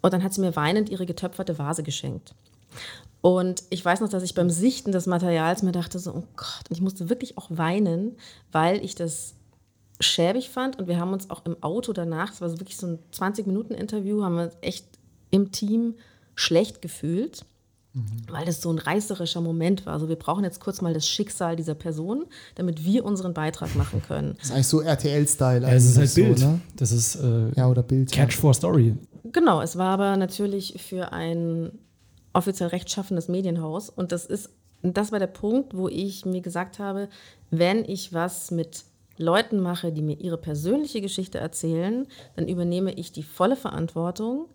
[0.00, 2.34] Und dann hat sie mir weinend ihre getöpferte Vase geschenkt.
[3.20, 6.64] Und ich weiß noch, dass ich beim Sichten des Materials mir dachte, so, oh Gott,
[6.68, 8.16] und ich musste wirklich auch weinen,
[8.52, 9.34] weil ich das
[10.00, 10.78] schäbig fand.
[10.78, 14.22] Und wir haben uns auch im Auto danach, es war so wirklich so ein 20-Minuten-Interview,
[14.22, 14.86] haben wir echt
[15.30, 15.96] im Team
[16.38, 17.44] schlecht gefühlt,
[17.94, 18.02] mhm.
[18.30, 19.94] weil das so ein reißerischer Moment war.
[19.94, 24.02] Also wir brauchen jetzt kurz mal das Schicksal dieser Person, damit wir unseren Beitrag machen
[24.06, 24.34] können.
[24.36, 25.62] Das ist eigentlich so RTL-Style.
[25.62, 26.38] Ja, es ist halt Bild.
[26.38, 26.60] So, ne?
[26.76, 28.40] Das ist äh, ja, oder Bild, Catch ja.
[28.40, 28.94] for Story.
[29.32, 31.72] Genau, es war aber natürlich für ein
[32.32, 33.90] offiziell rechtschaffendes Medienhaus.
[33.90, 34.50] Und das ist,
[34.82, 37.08] das war der Punkt, wo ich mir gesagt habe,
[37.50, 38.84] wenn ich was mit
[39.16, 44.46] Leuten mache, die mir ihre persönliche Geschichte erzählen, dann übernehme ich die volle Verantwortung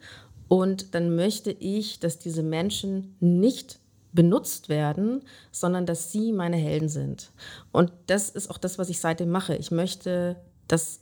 [0.48, 3.80] und dann möchte ich, dass diese Menschen nicht
[4.14, 7.32] benutzt werden, sondern dass sie meine Helden sind.
[7.72, 9.56] Und das ist auch das, was ich seitdem mache.
[9.56, 10.36] Ich möchte,
[10.68, 11.00] dass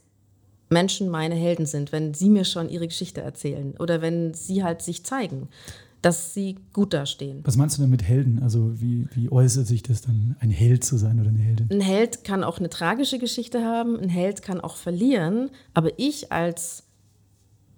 [0.70, 4.82] Menschen meine Helden sind, wenn sie mir schon ihre Geschichte erzählen oder wenn sie halt
[4.82, 5.48] sich zeigen,
[6.00, 7.40] dass sie gut dastehen.
[7.44, 8.42] Was meinst du denn mit Helden?
[8.42, 11.68] Also wie, wie äußert sich das dann, ein Held zu sein oder eine Heldin?
[11.70, 16.32] Ein Held kann auch eine tragische Geschichte haben, ein Held kann auch verlieren, aber ich
[16.32, 16.82] als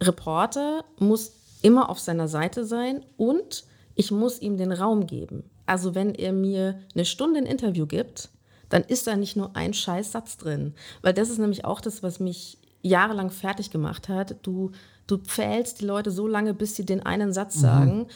[0.03, 1.33] Reporter muss
[1.65, 5.51] immer auf seiner Seite sein und ich muss ihm den Raum geben.
[5.67, 8.29] Also wenn er mir eine Stunde ein Interview gibt,
[8.69, 10.75] dann ist da nicht nur ein Scheißsatz drin.
[11.01, 14.37] Weil das ist nämlich auch das, was mich jahrelang fertig gemacht hat.
[14.43, 14.73] Du,
[15.07, 18.07] du pfählst die Leute so lange, bis sie den einen Satz sagen mhm.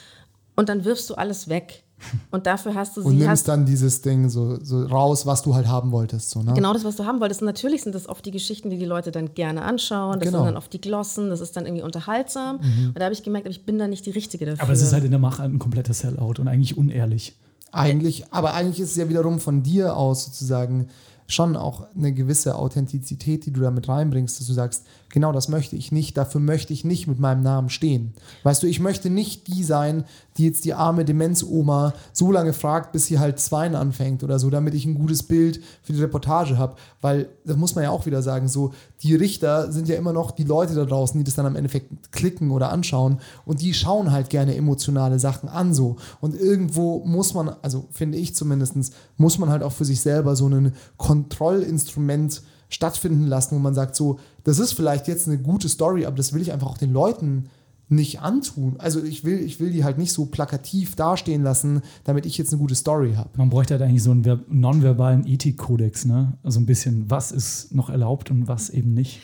[0.56, 1.84] und dann wirfst du alles weg.
[2.30, 3.08] Und dafür hast du sie.
[3.08, 6.30] Und nimmst hast, dann dieses Ding so, so raus, was du halt haben wolltest.
[6.30, 6.52] So, ne?
[6.54, 7.42] Genau das, was du haben wolltest.
[7.42, 10.20] Und natürlich sind das oft die Geschichten, die die Leute dann gerne anschauen.
[10.20, 10.38] Das genau.
[10.38, 12.56] sind dann oft die Glossen, das ist dann irgendwie unterhaltsam.
[12.56, 12.88] Mhm.
[12.88, 14.62] Und da habe ich gemerkt, ich bin da nicht die Richtige dafür.
[14.62, 17.34] Aber es ist halt in der Mache ein kompletter Sellout und eigentlich unehrlich.
[17.70, 20.88] Eigentlich, aber eigentlich ist es ja wiederum von dir aus sozusagen
[21.30, 25.76] schon auch eine gewisse Authentizität, die du damit reinbringst, dass du sagst, genau das möchte
[25.76, 28.14] ich nicht, dafür möchte ich nicht mit meinem Namen stehen.
[28.44, 30.04] Weißt du, ich möchte nicht die sein,
[30.38, 34.48] die jetzt die arme Demenzoma so lange fragt, bis sie halt Zweien anfängt oder so,
[34.50, 36.76] damit ich ein gutes Bild für die Reportage habe.
[37.00, 38.72] Weil, das muss man ja auch wieder sagen, so,
[39.02, 42.12] die Richter sind ja immer noch die Leute da draußen, die das dann am Endeffekt
[42.12, 45.96] klicken oder anschauen und die schauen halt gerne emotionale Sachen an so.
[46.20, 48.76] Und irgendwo muss man, also finde ich zumindest,
[49.16, 53.96] muss man halt auch für sich selber so ein Kontrollinstrument stattfinden lassen, wo man sagt,
[53.96, 56.92] so, das ist vielleicht jetzt eine gute Story, aber das will ich einfach auch den
[56.92, 57.50] Leuten
[57.88, 58.76] nicht antun.
[58.78, 62.52] Also ich will, ich will die halt nicht so plakativ dastehen lassen, damit ich jetzt
[62.52, 63.30] eine gute Story habe.
[63.36, 66.36] Man bräuchte halt eigentlich so einen nonverbalen Ethikkodex, ne?
[66.42, 69.20] Also ein bisschen, was ist noch erlaubt und was eben nicht.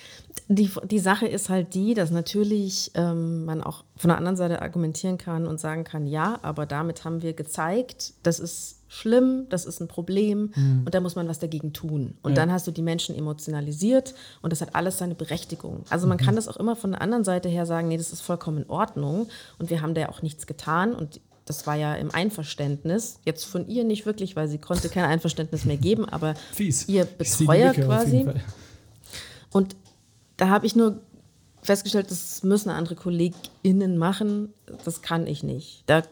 [0.49, 4.63] Die, die Sache ist halt die, dass natürlich ähm, man auch von der anderen Seite
[4.63, 9.67] argumentieren kann und sagen kann, ja, aber damit haben wir gezeigt, das ist schlimm, das
[9.67, 10.83] ist ein Problem mhm.
[10.85, 12.17] und da muss man was dagegen tun.
[12.23, 12.37] Und ja.
[12.37, 15.85] dann hast du die Menschen emotionalisiert und das hat alles seine Berechtigung.
[15.91, 16.25] Also man mhm.
[16.25, 18.71] kann das auch immer von der anderen Seite her sagen, nee, das ist vollkommen in
[18.71, 19.29] Ordnung
[19.59, 23.19] und wir haben da ja auch nichts getan und das war ja im Einverständnis.
[23.25, 26.89] Jetzt von ihr nicht wirklich, weil sie konnte kein Einverständnis mehr geben, aber Fies.
[26.89, 28.27] ihr Betreuer quasi.
[29.51, 29.77] Und
[30.37, 31.01] da habe ich nur
[31.63, 34.55] festgestellt, das müssen andere KollegInnen machen.
[34.85, 35.83] Das kann ich nicht.
[35.87, 36.03] Da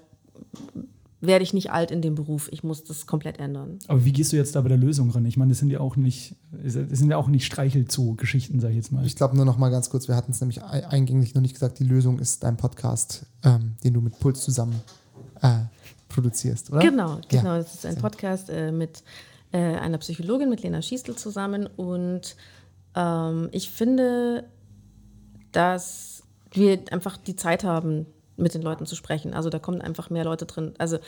[1.22, 2.48] werde ich nicht alt in dem Beruf.
[2.52, 3.78] Ich muss das komplett ändern.
[3.86, 5.24] Aber wie gehst du jetzt da bei der Lösung ran?
[5.24, 8.78] Ich meine, das sind ja auch nicht, das sind ja auch nicht Streichelzoo-Geschichten, sage ich
[8.78, 9.06] jetzt mal.
[9.06, 11.78] Ich glaube nur noch mal ganz kurz, wir hatten es nämlich eingänglich noch nicht gesagt,
[11.78, 14.82] die Lösung ist dein Podcast, ähm, den du mit Puls zusammen
[15.42, 15.60] äh,
[16.08, 16.80] produzierst, oder?
[16.80, 17.52] Genau, genau.
[17.52, 17.58] Ja.
[17.58, 19.04] Das ist ein Podcast äh, mit
[19.52, 21.68] äh, einer Psychologin, mit Lena Schiestel zusammen.
[21.76, 22.34] Und
[22.96, 24.48] ähm, ich finde,
[25.52, 28.06] dass wir einfach die Zeit haben,
[28.36, 29.34] mit den Leuten zu sprechen.
[29.34, 30.74] Also da kommen einfach mehr Leute drin.
[30.78, 30.98] Also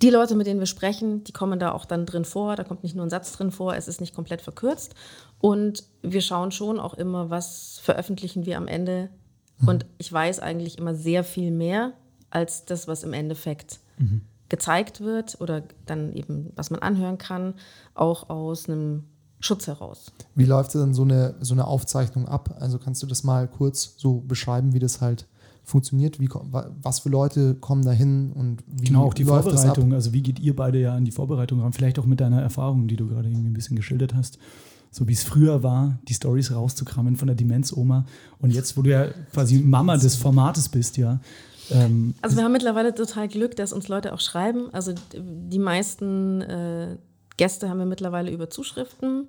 [0.00, 2.56] die Leute, mit denen wir sprechen, die kommen da auch dann drin vor.
[2.56, 4.94] Da kommt nicht nur ein Satz drin vor, es ist nicht komplett verkürzt.
[5.40, 9.10] Und wir schauen schon auch immer, was veröffentlichen wir am Ende.
[9.58, 9.68] Mhm.
[9.68, 11.92] Und ich weiß eigentlich immer sehr viel mehr
[12.30, 14.22] als das, was im Endeffekt mhm.
[14.48, 17.54] gezeigt wird oder dann eben, was man anhören kann,
[17.94, 19.04] auch aus einem
[19.38, 20.12] Schutz heraus.
[20.34, 22.56] Wie läuft denn so eine, so eine Aufzeichnung ab?
[22.58, 25.26] Also kannst du das mal kurz so beschreiben, wie das halt
[25.64, 26.20] funktioniert?
[26.20, 26.28] Wie,
[26.82, 29.92] was für Leute kommen da hin und wie Genau, auch die Vorbereitung.
[29.92, 31.72] Also wie geht ihr beide ja an die Vorbereitung ran?
[31.72, 34.38] Vielleicht auch mit deiner Erfahrung, die du gerade irgendwie ein bisschen geschildert hast.
[34.90, 38.04] So wie es früher war, die Stories rauszukramen von der Demenzoma.
[38.40, 41.20] Und jetzt, wo du ja quasi Mama des Formates bist, ja.
[41.70, 44.68] Ähm, also wir haben mittlerweile total Glück, dass uns Leute auch schreiben.
[44.72, 46.96] Also die meisten äh,
[47.38, 49.28] Gäste haben wir mittlerweile über Zuschriften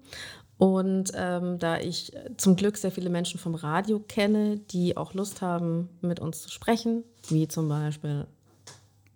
[0.63, 5.41] und ähm, da ich zum Glück sehr viele Menschen vom Radio kenne, die auch Lust
[5.41, 8.27] haben, mit uns zu sprechen, wie zum Beispiel.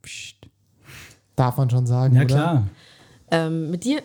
[0.01, 0.35] Psst.
[1.37, 2.35] Darf man schon sagen, ja, oder?
[2.35, 2.67] klar.
[3.31, 4.01] Ähm, mit dir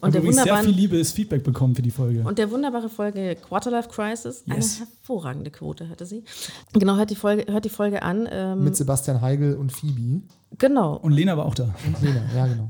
[0.00, 2.24] und der wunderbaren, sehr viel liebes Feedback bekommen für die Folge.
[2.24, 4.80] Und der wunderbare Folge Quarterlife Crisis, yes.
[4.80, 6.24] eine hervorragende Quote hatte sie.
[6.72, 8.28] Genau, hört die Folge, hört die Folge an.
[8.28, 10.22] Ähm, Mit Sebastian Heigl und Phoebe.
[10.58, 10.96] Genau.
[10.96, 11.72] Und Lena war auch da.
[11.86, 12.68] Und Lena, ja, genau.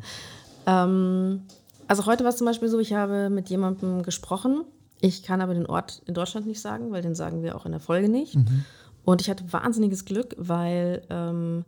[0.66, 1.40] Ähm,
[1.88, 4.64] also heute war es zum Beispiel so, ich habe mit jemandem gesprochen.
[5.00, 7.72] Ich kann aber den Ort in Deutschland nicht sagen, weil den sagen wir auch in
[7.72, 8.36] der Folge nicht.
[8.36, 8.64] Mhm.
[9.04, 11.64] Und ich hatte wahnsinniges Glück, weil ähm,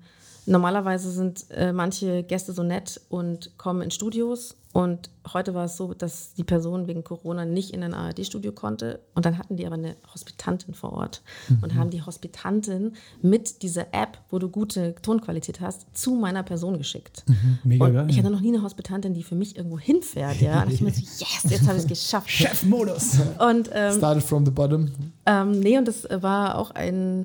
[0.46, 5.78] normalerweise sind äh, manche Gäste so nett und kommen in Studios und heute war es
[5.78, 9.00] so, dass die Person wegen Corona nicht in ein ARD-Studio konnte.
[9.14, 11.60] Und dann hatten die aber eine Hospitantin vor Ort mhm.
[11.62, 16.76] und haben die Hospitantin mit dieser App, wo du gute Tonqualität hast, zu meiner Person
[16.76, 17.24] geschickt.
[17.26, 17.58] Mhm.
[17.64, 18.06] Mega und geil.
[18.10, 20.42] Ich hatte noch nie eine Hospitantin, die für mich irgendwo hinfährt.
[20.42, 20.64] Ja?
[20.64, 22.28] Und ich mir so, yes, jetzt habe ich es geschafft.
[22.28, 23.18] Chefmodus.
[23.38, 24.90] Und, ähm, Started from the bottom.
[25.24, 27.24] Ähm, nee, und das war auch ein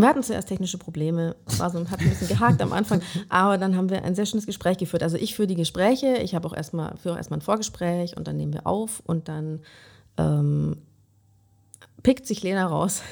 [0.00, 3.76] wir hatten zuerst technische Probleme, war so, hat ein bisschen gehakt am Anfang, aber dann
[3.76, 5.02] haben wir ein sehr schönes Gespräch geführt.
[5.02, 8.52] Also ich führe die Gespräche, ich habe auch erstmal, führe ein Vorgespräch und dann nehmen
[8.52, 9.60] wir auf und dann
[10.16, 10.76] ähm,
[12.02, 13.02] pickt sich Lena raus.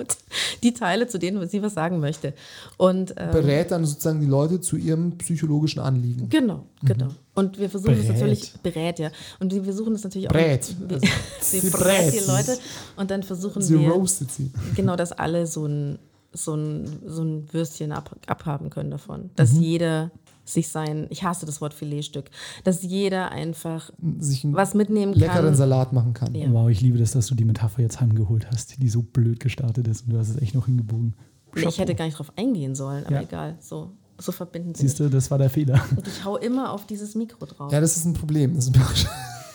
[0.00, 0.16] Und
[0.62, 2.34] die Teile, zu denen sie was sagen möchte.
[2.76, 6.28] Und, ähm, Berät dann sozusagen die Leute zu ihrem psychologischen Anliegen.
[6.28, 7.08] Genau, genau.
[7.34, 8.14] Und wir versuchen es Berät.
[8.20, 9.10] natürlich, berät, ja.
[9.38, 10.32] Und wir versuchen es natürlich auch.
[10.32, 10.74] Brät.
[10.88, 11.06] Wir, Also,
[11.40, 12.26] sie sie berät die brät.
[12.26, 12.58] Leute.
[12.96, 14.50] Und dann versuchen Sie wir, roastet sie.
[14.74, 15.98] genau, dass alle so ein,
[16.32, 19.30] so ein, so ein Würstchen ab, abhaben können davon.
[19.36, 19.62] Dass Mhm.
[19.62, 20.10] jeder
[20.50, 22.30] sich sein, ich hasse das Wort Filetstück,
[22.64, 25.54] dass jeder einfach Sich was mitnehmen leckeren kann.
[25.56, 26.34] Salat machen kann.
[26.34, 26.52] Ja.
[26.52, 29.86] Wow, ich liebe das, dass du die Metapher jetzt heimgeholt hast, die so blöd gestartet
[29.88, 31.14] ist und du hast es echt noch hingebogen.
[31.56, 33.22] Ich hätte gar nicht drauf eingehen sollen, aber Ja.
[33.22, 33.56] egal.
[33.60, 35.80] So, so verbinden sie Siehst du, das war der Fehler.
[35.96, 37.72] Und ich hau immer auf dieses Mikro drauf.
[37.72, 38.54] Ja, das ist ein Problem.
[38.54, 38.76] Das ist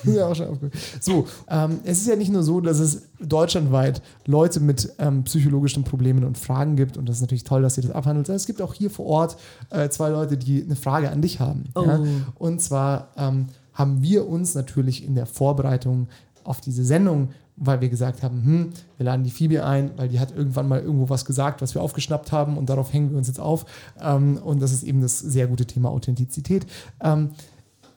[0.13, 0.71] mir auch schon, aufgefallen.
[0.99, 5.83] So, ähm, es ist ja nicht nur so, dass es deutschlandweit Leute mit ähm, psychologischen
[5.83, 8.29] Problemen und Fragen gibt und das ist natürlich toll, dass ihr das abhandelt.
[8.29, 9.37] Es gibt auch hier vor Ort
[9.69, 11.65] äh, zwei Leute, die eine Frage an dich haben.
[11.75, 11.99] Ja?
[11.99, 12.45] Oh.
[12.45, 16.07] Und zwar ähm, haben wir uns natürlich in der Vorbereitung
[16.43, 20.19] auf diese Sendung, weil wir gesagt haben, hm, wir laden die Phoebe ein, weil die
[20.19, 23.27] hat irgendwann mal irgendwo was gesagt, was wir aufgeschnappt haben und darauf hängen wir uns
[23.27, 23.65] jetzt auf.
[24.01, 26.65] Ähm, und das ist eben das sehr gute Thema Authentizität.
[27.01, 27.31] Ähm,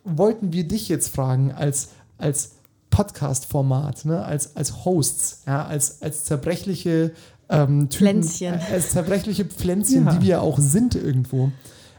[0.04, 2.52] wollten wir dich jetzt fragen als, als
[2.90, 4.24] Podcast-Format, ne?
[4.24, 5.64] als, als Hosts, ja?
[5.66, 7.12] als, als zerbrechliche
[7.48, 8.54] ähm, Typen, Pflänzchen.
[8.54, 10.12] äh, als zerbrechliche Pflänzchen, Ja.
[10.14, 11.50] die wir auch sind irgendwo.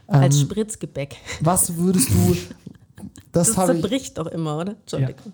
[0.06, 1.16] Als Ähm, Spritzgebäck.
[1.40, 2.36] was würdest du,
[3.32, 4.72] das, Das habe ich, zerbricht doch immer, oder?
[4.80, 5.32] Entschuldigung.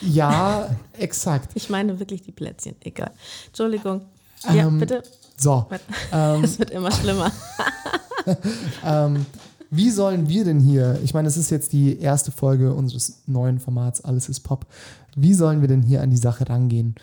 [0.00, 1.50] ja, exakt.
[1.54, 2.74] Ich meine wirklich die Plätzchen.
[2.80, 3.12] Egal.
[3.46, 4.02] Entschuldigung.
[4.44, 5.02] Ja, Ähm, bitte.
[5.36, 5.66] So,
[6.12, 7.30] ähm, Es wird immer schlimmer.
[8.84, 9.24] ähm,
[9.70, 13.58] wie sollen wir denn hier, ich meine, es ist jetzt die erste Folge unseres neuen
[13.58, 14.66] Formats Alles ist Pop,
[15.16, 16.94] wie sollen wir denn hier an die Sache rangehen?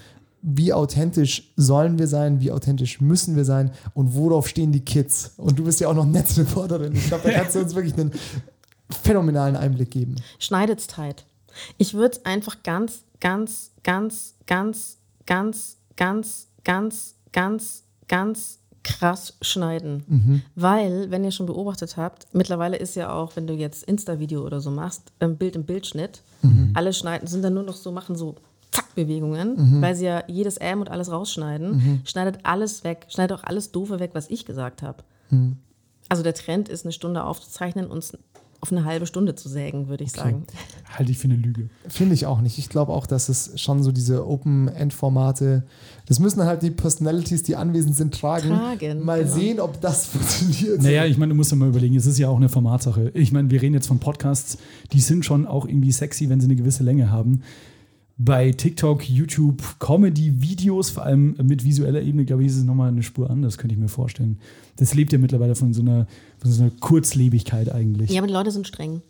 [0.42, 2.40] Wie authentisch sollen wir sein?
[2.40, 3.72] Wie authentisch müssen wir sein?
[3.94, 5.32] Und worauf stehen die Kids?
[5.38, 6.94] Und du bist ja auch noch Netzreporterin.
[6.94, 8.12] Ich glaube, da kannst du uns wirklich einen
[9.04, 10.16] phänomenalen Einblick geben.
[10.38, 11.26] Schneidet's tight.
[11.78, 20.04] Ich würde es einfach ganz, ganz, ganz, ganz, ganz, ganz, ganz, ganz, ganz krass schneiden.
[20.56, 24.62] Weil, wenn ihr schon beobachtet habt, mittlerweile ist ja auch, wenn du jetzt Insta-Video oder
[24.62, 26.22] so machst, ähm, Bild im Bildschnitt,
[26.76, 28.36] alle schneiden, sind dann nur noch so, machen so
[28.72, 32.02] Zack-Bewegungen, weil sie ja jedes M und alles rausschneiden.
[32.06, 35.04] Schneidet alles weg, schneidet auch alles Doofe weg, was ich gesagt habe.
[36.08, 38.18] Also der Trend ist, eine Stunde aufzuzeichnen und
[38.66, 40.46] auf eine halbe Stunde zu sägen, würde ich sagen.
[40.98, 41.70] Halte ich für eine Lüge.
[41.88, 42.58] Finde ich auch nicht.
[42.58, 45.64] Ich glaube auch, dass es schon so diese Open-End-Formate,
[46.08, 48.50] das müssen halt die Personalities, die anwesend sind, tragen.
[48.50, 49.36] Tragen, Mal genau.
[49.36, 50.82] sehen, ob das funktioniert.
[50.82, 53.12] Naja, ich meine, du musst ja mal überlegen, es ist ja auch eine Formatsache.
[53.14, 54.58] Ich meine, wir reden jetzt von Podcasts,
[54.92, 57.44] die sind schon auch irgendwie sexy, wenn sie eine gewisse Länge haben.
[58.18, 63.04] Bei TikTok, YouTube, Comedy-Videos, vor allem mit visueller Ebene, glaube ich, ist es nochmal eine
[63.04, 64.40] Spur anders, könnte ich mir vorstellen.
[64.78, 66.08] Das lebt ja mittlerweile von so einer,
[66.40, 68.12] von so einer Kurzlebigkeit eigentlich.
[68.12, 69.02] Ja, aber die Leute sind streng.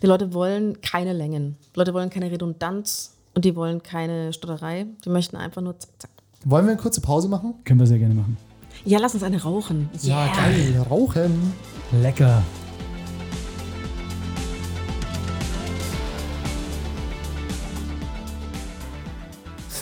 [0.00, 1.56] Die Leute wollen keine Längen.
[1.74, 4.86] Die Leute wollen keine Redundanz und die wollen keine Stotterei.
[5.04, 6.10] Die möchten einfach nur zack, zack.
[6.44, 7.54] Wollen wir eine kurze Pause machen?
[7.64, 8.36] Können wir sehr gerne machen.
[8.84, 9.88] Ja, lass uns eine rauchen.
[10.02, 10.36] Ja, Yeah.
[10.36, 10.86] geil.
[10.88, 11.52] Rauchen.
[12.00, 12.42] Lecker.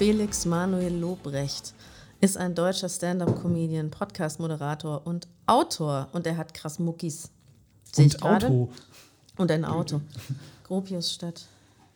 [0.00, 1.74] Felix Manuel Lobrecht
[2.22, 6.08] ist ein deutscher Stand-up-Comedian, Podcast-Moderator und Autor.
[6.12, 7.28] Und er hat krass Muckis.
[7.92, 8.22] Sehe Und.
[8.22, 8.70] Auto.
[9.36, 10.00] Und ein Auto.
[10.64, 11.44] Gropiusstadt.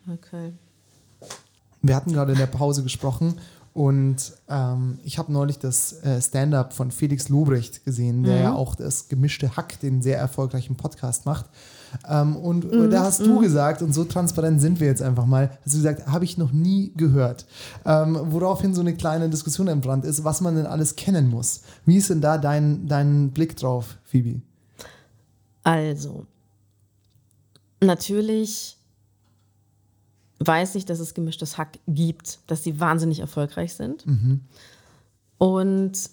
[0.07, 0.53] Okay.
[1.81, 3.41] Wir hatten gerade in der Pause gesprochen
[3.73, 8.75] und ähm, ich habe neulich das äh, Stand-up von Felix Lobrecht gesehen, der ja auch
[8.75, 11.47] das gemischte Hack, den sehr erfolgreichen Podcast macht.
[12.09, 15.51] Ähm, und äh, da hast du gesagt, und so transparent sind wir jetzt einfach mal,
[15.65, 17.47] hast du gesagt, habe ich noch nie gehört.
[17.85, 21.63] Ähm, woraufhin so eine kleine Diskussion entbrannt ist, was man denn alles kennen muss.
[21.87, 24.41] Wie ist denn da dein, dein Blick drauf, Phoebe?
[25.63, 26.27] Also,
[27.81, 28.77] natürlich
[30.41, 34.05] weiß ich, dass es gemischtes Hack gibt, dass sie wahnsinnig erfolgreich sind.
[35.39, 36.11] Und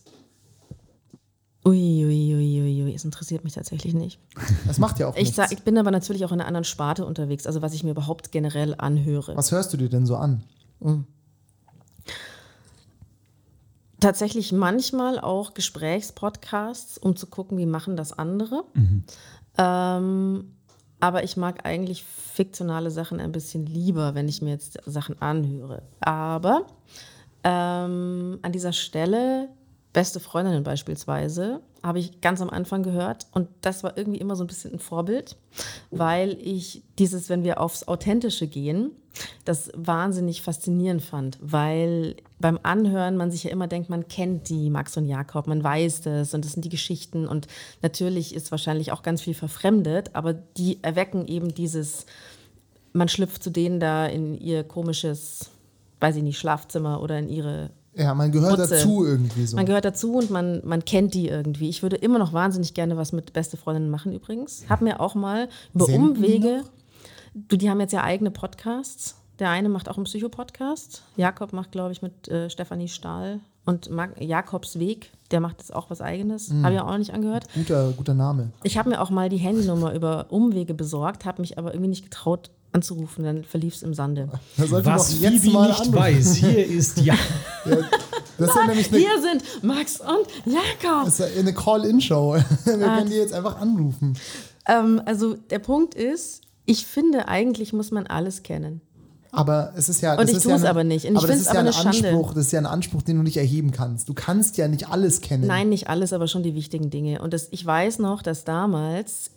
[1.65, 4.19] ui, ui, ui, ui, es interessiert mich tatsächlich nicht.
[4.65, 5.35] Das macht ja auch Ich, nichts.
[5.35, 7.91] sag, ich bin aber natürlich auch in einer anderen Sparte unterwegs, also was ich mir
[7.91, 9.35] überhaupt generell anhöre.
[9.35, 10.43] was hörst du dir denn so an?
[13.99, 18.63] tatsächlich manchmal auch Gesprächspodcasts, um zu gucken, wie machen das andere.
[19.57, 20.55] Ähm,
[20.99, 25.83] aber ich mag eigentlich fiktionale Sachen ein bisschen lieber, wenn ich mir jetzt Sachen anhöre.
[25.99, 26.65] Aber
[27.43, 29.49] ähm, an dieser Stelle,
[29.93, 33.27] beste Freundinnen beispielsweise, habe ich ganz am Anfang gehört.
[33.31, 35.35] Und das war irgendwie immer so ein bisschen ein Vorbild,
[35.89, 38.91] weil ich dieses, wenn wir aufs Authentische gehen,
[39.43, 44.69] das wahnsinnig faszinierend fand, weil beim Anhören man sich ja immer denkt, man kennt die
[44.69, 47.27] Max und Jakob, man weiß das und das sind die Geschichten.
[47.27, 47.47] Und
[47.81, 52.05] natürlich ist wahrscheinlich auch ganz viel verfremdet, aber die erwecken eben dieses,
[52.93, 55.49] man schlüpft zu denen da in ihr komisches,
[55.99, 58.77] weiß ich nicht, Schlafzimmer oder in ihre Ja, man gehört Wurzel.
[58.77, 59.55] dazu irgendwie so.
[59.57, 61.69] Man gehört dazu und man, man kennt die irgendwie.
[61.69, 64.63] Ich würde immer noch wahnsinnig gerne was mit beste Freundinnen machen übrigens.
[64.69, 66.63] Hab mir auch mal über Senden Umwege,
[67.33, 69.17] du, die haben jetzt ja eigene Podcasts.
[69.39, 71.03] Der eine macht auch einen Psycho-Podcast.
[71.17, 75.73] Jakob macht, glaube ich, mit äh, Stefanie Stahl und Mark, Jakobs Weg, der macht jetzt
[75.73, 76.49] auch was eigenes.
[76.49, 76.63] Mhm.
[76.63, 77.45] Habe ich auch nicht angehört.
[77.53, 78.51] guter, guter Name.
[78.63, 82.03] Ich habe mir auch mal die Handynummer über Umwege besorgt, habe mich aber irgendwie nicht
[82.03, 83.23] getraut anzurufen.
[83.23, 84.29] Dann verlief es im Sande.
[84.57, 85.93] Was Phoebe mal nicht anrufen.
[85.93, 87.15] weiß, hier ist ja.
[88.37, 91.05] Das ist ja nämlich eine, Hier sind Max und Jakob.
[91.05, 92.33] das ist ja eine Call-In-Show.
[92.65, 92.97] Wir Ah.
[92.97, 94.17] können die jetzt einfach anrufen.
[94.67, 98.81] Ähm, also der Punkt ist, ich finde, eigentlich muss man alles kennen.
[99.33, 100.13] Aber es ist ja.
[100.19, 101.05] Und das ich tue ja es aber nicht.
[101.05, 102.09] Und ich aber das find's ist ja aber ein eine Schande.
[102.09, 104.09] Anspruch, das ist ja ein Anspruch, den du nicht erheben kannst.
[104.09, 105.47] Du kannst ja nicht alles kennen.
[105.47, 107.21] Nein, nicht alles, aber schon die wichtigen Dinge.
[107.21, 109.31] Und das, ich weiß noch, dass damals,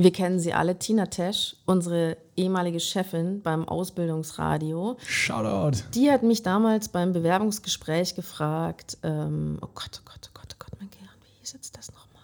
[0.00, 5.82] wir kennen sie alle, Tina Tesch, unsere ehemalige Chefin beim Ausbildungsradio, Shoutout.
[5.94, 10.56] die hat mich damals beim Bewerbungsgespräch gefragt, ähm, oh Gott, oh Gott, oh Gott, oh
[10.60, 12.22] Gott, mein Gehirn, wie hieß jetzt das nochmal?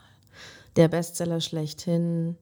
[0.76, 2.36] Der Bestseller schlechthin,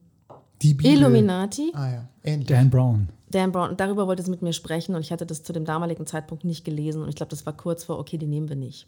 [0.61, 0.93] Die Bibel.
[0.93, 1.71] Illuminati.
[1.73, 2.47] Ah ja, ähnlich.
[2.47, 3.09] Dan Brown.
[3.33, 5.65] Dan Brown, und darüber wollte sie mit mir sprechen und ich hatte das zu dem
[5.65, 8.55] damaligen Zeitpunkt nicht gelesen und ich glaube, das war kurz vor, okay, die nehmen wir
[8.55, 8.87] nicht.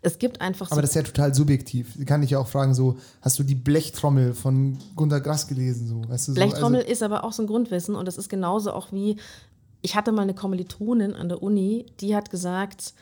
[0.00, 0.78] Es gibt einfach so Mhm.
[0.78, 2.04] Aber das ist ja total subjektiv.
[2.06, 5.86] Kann ich ja auch fragen, so, hast du die Blechtrommel von Gunter Grass gelesen?
[5.86, 8.28] So, weißt du, so, Blechtrommel also, ist aber auch so ein Grundwissen und das ist
[8.28, 9.16] genauso auch wie,
[9.82, 12.94] ich hatte mal eine Kommilitonin an der Uni, die hat gesagt,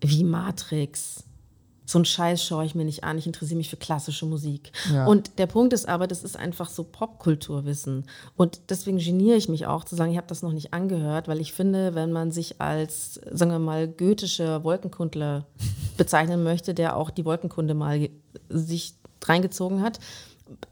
[0.00, 1.24] wie Matrix.
[1.86, 4.72] So einen Scheiß schaue ich mir nicht an, ich interessiere mich für klassische Musik.
[4.92, 5.06] Ja.
[5.06, 8.04] Und der Punkt ist aber, das ist einfach so Popkulturwissen.
[8.36, 11.40] Und deswegen geniere ich mich auch zu sagen, ich habe das noch nicht angehört, weil
[11.40, 15.46] ich finde, wenn man sich als, sagen wir mal, goethischer Wolkenkundler
[15.96, 18.08] bezeichnen möchte, der auch die Wolkenkunde mal
[18.48, 20.00] sich reingezogen hat,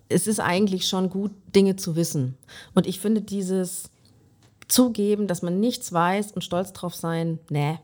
[0.08, 2.36] es ist eigentlich schon gut, Dinge zu wissen.
[2.74, 3.90] Und ich finde dieses
[4.68, 7.78] Zugeben, dass man nichts weiß und stolz drauf sein, nee.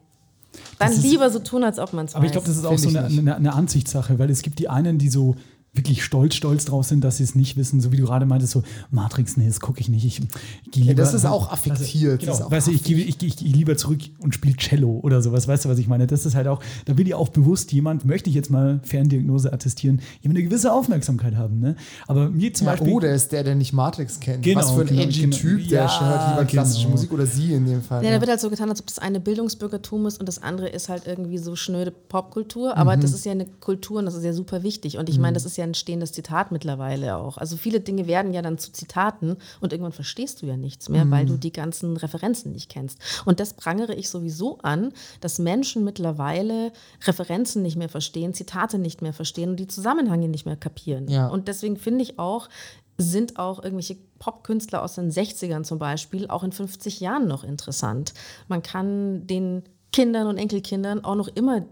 [0.79, 2.17] Dann lieber so tun, als ob man es weiß.
[2.17, 4.69] Aber ich glaube, das ist auch so eine, eine, eine Ansichtssache, weil es gibt die
[4.69, 5.35] einen, die so
[5.75, 8.53] wirklich stolz, stolz drauf sind, dass sie es nicht wissen, so wie du gerade meintest,
[8.53, 10.05] so Matrix, nee, das gucke ich nicht.
[10.05, 12.21] Ich, ich gehe Ja, lieber, das ist auch affektiert.
[12.21, 14.99] Genau, ist auch weißt du, ich gehe ich, ich, ich lieber zurück und spiele Cello
[15.03, 16.07] oder sowas, weißt du, was ich meine?
[16.07, 19.53] Das ist halt auch, da will ja auch bewusst jemand, möchte ich jetzt mal Ferndiagnose
[19.53, 21.77] attestieren, jemand eine gewisse Aufmerksamkeit haben, ne?
[22.07, 22.93] Aber mir zum ja, Beispiel...
[22.93, 24.43] oh, der ist der, der nicht Matrix kennt.
[24.43, 25.37] Genau, Was für ein genau, edgy genau.
[25.37, 26.93] Typ, der Ja, hört lieber klassische genau.
[26.97, 28.03] Musik oder sie in dem Fall.
[28.03, 28.17] Ja, ja.
[28.17, 30.89] da wird halt so getan, als ob das eine Bildungsbürgertum ist und das andere ist
[30.89, 32.77] halt irgendwie so schnöde Popkultur.
[32.77, 33.01] Aber Mhm.
[33.03, 34.99] das ist ja eine Kultur und das ist ja super wichtig.
[34.99, 37.39] Und ich meine, das ist ja ein stehendes Zitat mittlerweile auch.
[37.39, 41.11] Also viele Dinge werden ja dann zu Zitaten und irgendwann verstehst du ja nichts mehr,
[41.11, 41.41] weil du Mhm.
[41.41, 42.99] die ganzen Referenzen nicht kennst.
[43.25, 46.73] Und das prangere ich sowieso an, dass Menschen mittlerweile
[47.05, 51.09] Referenzen nicht mehr verstehen, Zitate nicht mehr verstehen und die Zusammenhänge nicht mehr kapieren.
[51.09, 51.29] Ja.
[51.29, 52.49] Und deswegen finde ich auch,
[52.97, 58.13] sind auch irgendwelche Popkünstler aus den 60ern zum Beispiel auch in 50 Jahren noch interessant.
[58.49, 59.63] Man kann den
[59.93, 61.65] Kindern und Enkelkindern auch noch immer,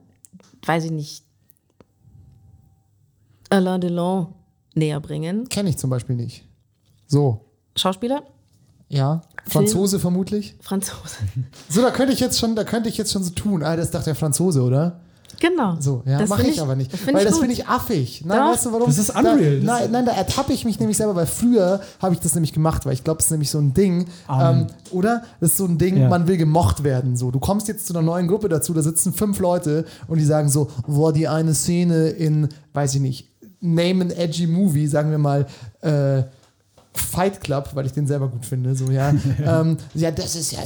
[0.64, 1.24] weiß ich nicht,
[3.50, 4.28] Alain Delon
[4.74, 5.48] näher bringen.
[5.48, 6.44] Kenne ich zum Beispiel nicht.
[7.06, 7.40] So,
[7.76, 8.22] Schauspieler,
[8.88, 9.20] ja.
[9.48, 10.56] Franzose vermutlich.
[10.60, 11.16] Franzose.
[11.68, 13.62] So, da könnte ich jetzt schon, da könnte ich jetzt schon so tun.
[13.62, 15.00] Ah, das doch der Franzose, oder?
[15.40, 15.76] Genau.
[15.80, 16.90] So, ja, Das mache find ich, aber nicht.
[16.96, 18.24] find Weil ich das finde ich affig.
[18.24, 18.52] Nein, Doch.
[18.52, 18.86] weißt du warum?
[18.86, 19.60] Das ist unreal.
[19.60, 22.52] Da, nein, nein, da ertappe ich mich nämlich selber, weil früher habe ich das nämlich
[22.54, 25.24] gemacht, weil ich glaube, es ist nämlich so ein Ding, ähm, oder?
[25.40, 26.08] Das ist so ein Ding, Ja.
[26.08, 27.16] man will gemocht werden.
[27.16, 30.24] So, du kommst jetzt zu einer neuen Gruppe dazu, da sitzen fünf Leute und die
[30.24, 33.28] sagen so, boah, die eine Szene in, weiß ich nicht,
[33.60, 35.46] Name an Edgy Movie, sagen wir mal,
[35.80, 36.22] äh,
[36.96, 39.12] Fight Club, weil ich den selber gut finde, so ja.
[39.44, 40.60] ähm, ja, das ist ja,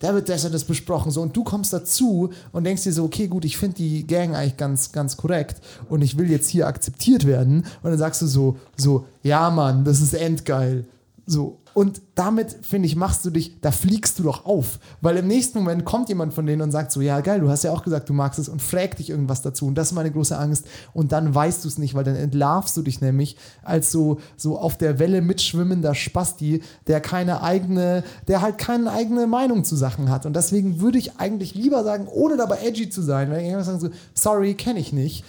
[0.00, 3.04] da wird das und das besprochen, so und du kommst dazu und denkst dir so,
[3.04, 6.66] okay, gut, ich finde die Gang eigentlich ganz, ganz korrekt und ich will jetzt hier
[6.66, 10.84] akzeptiert werden und dann sagst du so, so, ja, Mann, das ist endgeil,
[11.26, 11.58] so.
[11.76, 14.78] Und damit, finde ich, machst du dich, da fliegst du doch auf.
[15.02, 17.64] Weil im nächsten Moment kommt jemand von denen und sagt so, ja geil, du hast
[17.64, 19.66] ja auch gesagt, du magst es und fragt dich irgendwas dazu.
[19.66, 20.66] Und das ist meine große Angst.
[20.94, 24.58] Und dann weißt du es nicht, weil dann entlarvst du dich nämlich als so, so
[24.58, 30.08] auf der Welle mitschwimmender Spasti, der keine eigene, der halt keine eigene Meinung zu Sachen
[30.08, 30.24] hat.
[30.24, 33.80] Und deswegen würde ich eigentlich lieber sagen, ohne dabei edgy zu sein, wenn ich sagen
[33.80, 35.26] so, sorry, kenne ich nicht.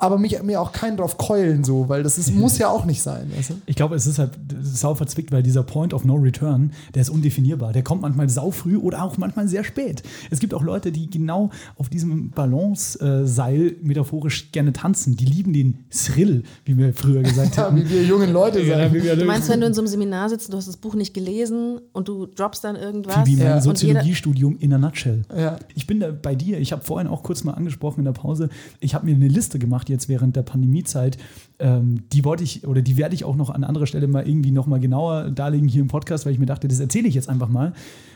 [0.00, 3.02] Aber mich, mir auch keinen drauf keulen so, weil das ist, muss ja auch nicht
[3.02, 3.30] sein.
[3.36, 3.54] Weißt du?
[3.66, 4.32] Ich glaube, es ist halt
[4.62, 7.72] sau verzwickt, weil dieser Point of No Return, der ist undefinierbar.
[7.72, 10.02] Der kommt manchmal sau früh oder auch manchmal sehr spät.
[10.30, 15.16] Es gibt auch Leute, die genau auf diesem Balance-Seil metaphorisch gerne tanzen.
[15.16, 17.76] Die lieben den Thrill, wie wir früher gesagt Ja, haben.
[17.78, 18.94] wie wir jungen Leute Ja, sagen.
[18.94, 21.14] wir Du meinst, wenn du in so einem Seminar sitzt, du hast das Buch nicht
[21.14, 23.26] gelesen und du droppst dann irgendwas?
[23.26, 23.60] wie mein Ja.
[23.60, 25.22] Soziologiestudium in a nutshell.
[25.36, 25.58] Ja.
[25.74, 26.58] Ich bin da bei dir.
[26.58, 28.48] Ich habe vorhin auch kurz mal angesprochen in der Pause.
[28.80, 31.18] Ich habe mir eine Liste gemacht jetzt während der Pandemiezeit.
[31.58, 34.50] Ähm, die wollte ich oder die werde ich auch noch an anderer Stelle mal irgendwie
[34.52, 37.28] noch mal genauer darlegen hier im Podcast, weil ich mir dachte, das erzähle ich jetzt
[37.28, 37.74] einfach mal,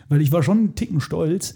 [0.08, 1.54] weil ich war schon einen Ticken stolz.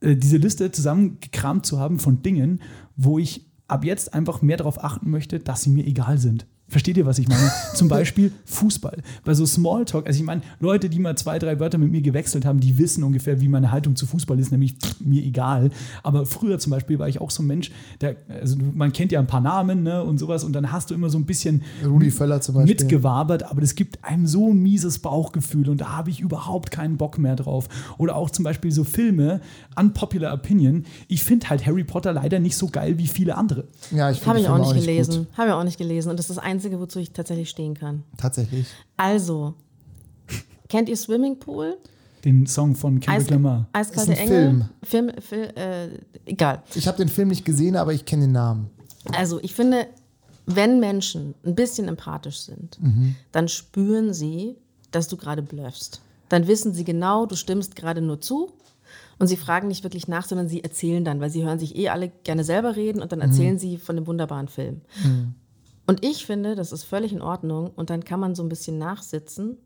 [0.00, 2.60] äh, diese Liste zusammengekramt zu haben von Dingen,
[2.96, 6.46] wo ich ab jetzt einfach mehr darauf achten möchte, dass sie mir egal sind.
[6.68, 7.50] Versteht ihr, was ich meine?
[7.74, 8.98] Zum Beispiel Fußball.
[9.24, 12.44] Bei so Smalltalk, also ich meine, Leute, die mal zwei, drei Wörter mit mir gewechselt
[12.44, 15.70] haben, die wissen ungefähr, wie meine Haltung zu Fußball ist, nämlich pff, mir egal.
[16.02, 17.70] Aber früher zum Beispiel war ich auch so ein Mensch,
[18.02, 20.94] der, also man kennt ja ein paar Namen ne, und sowas und dann hast du
[20.94, 22.74] immer so ein bisschen Rudi Völler zum Beispiel.
[22.74, 26.96] mitgewabert, aber das gibt einem so ein mieses Bauchgefühl und da habe ich überhaupt keinen
[26.98, 27.68] Bock mehr drauf.
[27.96, 29.40] Oder auch zum Beispiel so Filme,
[29.74, 30.84] Unpopular Opinion.
[31.08, 33.64] Ich finde halt Harry Potter leider nicht so geil wie viele andere.
[33.90, 34.86] Ja, ich finde Habe ich auch Filme nicht gut.
[34.86, 35.26] gelesen.
[35.36, 36.10] Habe ich auch nicht gelesen.
[36.10, 38.02] Und das ist das Einzige, wozu ich tatsächlich stehen kann.
[38.16, 38.66] Tatsächlich.
[38.96, 39.54] Also,
[40.68, 41.76] kennt ihr Swimming Pool?
[42.24, 43.68] Den Song von Kendrick Lamar.
[43.72, 44.68] Eiskalte Ist ein Engel?
[44.82, 45.12] Film.
[45.20, 45.88] Film äh,
[46.26, 46.64] egal.
[46.74, 48.70] Ich habe den Film nicht gesehen, aber ich kenne den Namen.
[49.12, 49.86] Also, ich finde,
[50.46, 52.80] wenn Menschen ein bisschen empathisch sind,
[53.30, 54.56] dann spüren sie,
[54.90, 56.00] dass du gerade bluffst.
[56.28, 58.50] Dann wissen sie genau, du stimmst gerade nur zu.
[59.20, 61.88] Und sie fragen nicht wirklich nach, sondern sie erzählen dann, weil sie hören sich eh
[61.88, 64.80] alle gerne selber reden und dann erzählen sie von dem wunderbaren Film.
[65.88, 68.78] Und ich finde, das ist völlig in Ordnung und dann kann man so ein bisschen
[68.78, 69.56] nachsitzen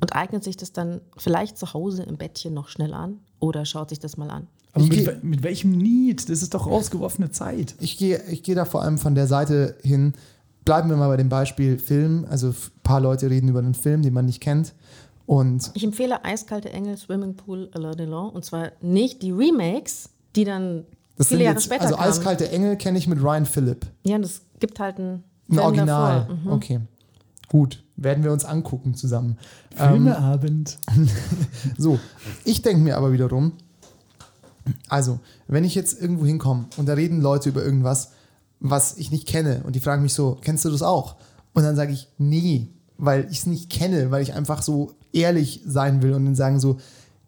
[0.00, 3.88] und eignet sich das dann vielleicht zu Hause im Bettchen noch schnell an oder schaut
[3.88, 4.46] sich das mal an.
[4.72, 6.28] Aber mit, geh- mit welchem Need?
[6.28, 7.74] Das ist doch rausgeworfene Zeit.
[7.80, 10.14] Ich gehe ich gehe da vor allem von der Seite hin.
[10.64, 12.26] Bleiben wir mal bei dem Beispiel Film.
[12.28, 14.74] Also ein paar Leute reden über einen Film, den man nicht kennt.
[15.26, 20.44] Und Ich empfehle Eiskalte Engel, Swimming Pool, Alain Delon und zwar nicht die Remakes, die
[20.44, 20.84] dann
[21.16, 22.08] das viele sind Jahre jetzt, später also kamen.
[22.10, 23.86] Eiskalte Engel kenne ich mit Ryan Phillip.
[24.04, 26.28] Ja, und es gibt halt ein, Ein Film Original.
[26.28, 26.52] Mhm.
[26.52, 26.80] Okay.
[27.48, 27.82] Gut.
[27.96, 29.38] Werden wir uns angucken zusammen.
[29.78, 30.78] Ähm, Filmeabend.
[31.78, 31.98] So,
[32.44, 33.52] ich denke mir aber wiederum,
[34.88, 38.12] also, wenn ich jetzt irgendwo hinkomme und da reden Leute über irgendwas,
[38.60, 41.16] was ich nicht kenne und die fragen mich so, kennst du das auch?
[41.52, 45.62] Und dann sage ich, nee, weil ich es nicht kenne, weil ich einfach so ehrlich
[45.66, 46.78] sein will und dann sagen so,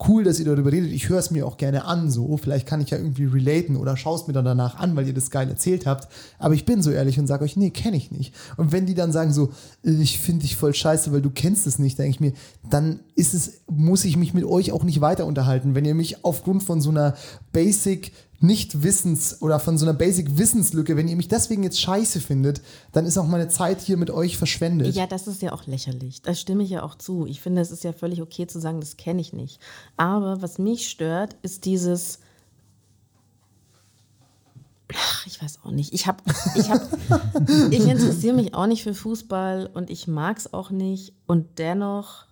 [0.07, 2.80] cool, dass ihr darüber redet, ich höre es mir auch gerne an, so, vielleicht kann
[2.80, 5.49] ich ja irgendwie relaten oder schaue es mir dann danach an, weil ihr das geil
[5.49, 8.34] erzählt habt, aber ich bin so ehrlich und sage euch, nee, kenne ich nicht.
[8.57, 9.51] Und wenn die dann sagen so,
[9.84, 12.32] äh, ich finde dich voll scheiße, weil du kennst es nicht, denke ich mir,
[12.68, 16.24] dann ist es, muss ich mich mit euch auch nicht weiter unterhalten, wenn ihr mich
[16.24, 17.14] aufgrund von so einer
[17.53, 22.61] Basic nicht-Wissens- oder von so einer Basic-Wissenslücke, wenn ihr mich deswegen jetzt scheiße findet,
[22.93, 24.95] dann ist auch meine Zeit hier mit euch verschwendet.
[24.95, 26.22] Ja, das ist ja auch lächerlich.
[26.22, 27.26] Da stimme ich ja auch zu.
[27.26, 29.61] Ich finde, es ist ja völlig okay zu sagen, das kenne ich nicht.
[29.97, 32.20] Aber was mich stört, ist dieses.
[34.95, 35.93] Ach, ich weiß auch nicht.
[35.93, 36.22] Ich habe,
[36.55, 36.87] ich habe,
[37.70, 41.12] ich interessiere mich auch nicht für Fußball und ich mag es auch nicht.
[41.26, 42.26] Und dennoch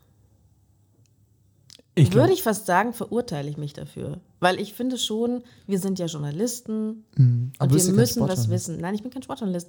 [1.94, 4.20] Ich würde ich fast sagen, verurteile ich mich dafür.
[4.44, 7.04] Weil ich finde schon, wir sind ja Journalisten
[7.58, 8.78] aber und wir müssen was wissen.
[8.78, 9.68] Nein, ich bin kein Sportjournalist.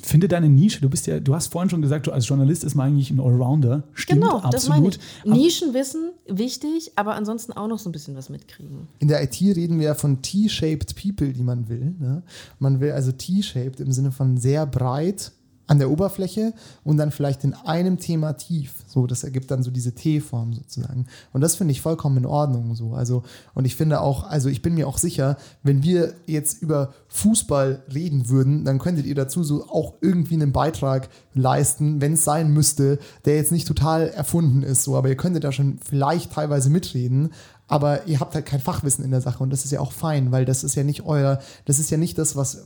[0.00, 0.80] finde deine Nische.
[0.80, 3.20] Du bist ja, du hast vorhin schon gesagt, du als Journalist ist man eigentlich ein
[3.20, 3.84] Allrounder.
[3.94, 4.54] Stimmt, Genau, absolut.
[4.54, 4.98] das meine ich.
[5.24, 8.88] Nischenwissen, wichtig, aber ansonsten auch noch so ein bisschen was mitkriegen.
[8.98, 11.94] In der IT reden wir ja von T-shaped People, die man will.
[12.00, 12.24] Ne?
[12.58, 15.30] Man will also T-shaped im Sinne von sehr breit
[15.68, 18.72] an der Oberfläche und dann vielleicht in einem Thema tief.
[18.86, 21.06] So, das ergibt dann so diese T-Form sozusagen.
[21.32, 22.74] Und das finde ich vollkommen in Ordnung.
[22.74, 22.94] So.
[22.94, 23.22] Also,
[23.54, 27.82] und ich finde auch, also ich bin mir auch sicher, wenn wir jetzt über Fußball
[27.94, 32.50] reden würden, dann könntet ihr dazu so auch irgendwie einen Beitrag leisten, wenn es sein
[32.50, 34.84] müsste, der jetzt nicht total erfunden ist.
[34.84, 37.30] So, aber ihr könntet da schon vielleicht teilweise mitreden
[37.68, 40.32] aber ihr habt halt kein Fachwissen in der Sache und das ist ja auch fein,
[40.32, 42.64] weil das ist ja nicht euer, das ist ja nicht das, was,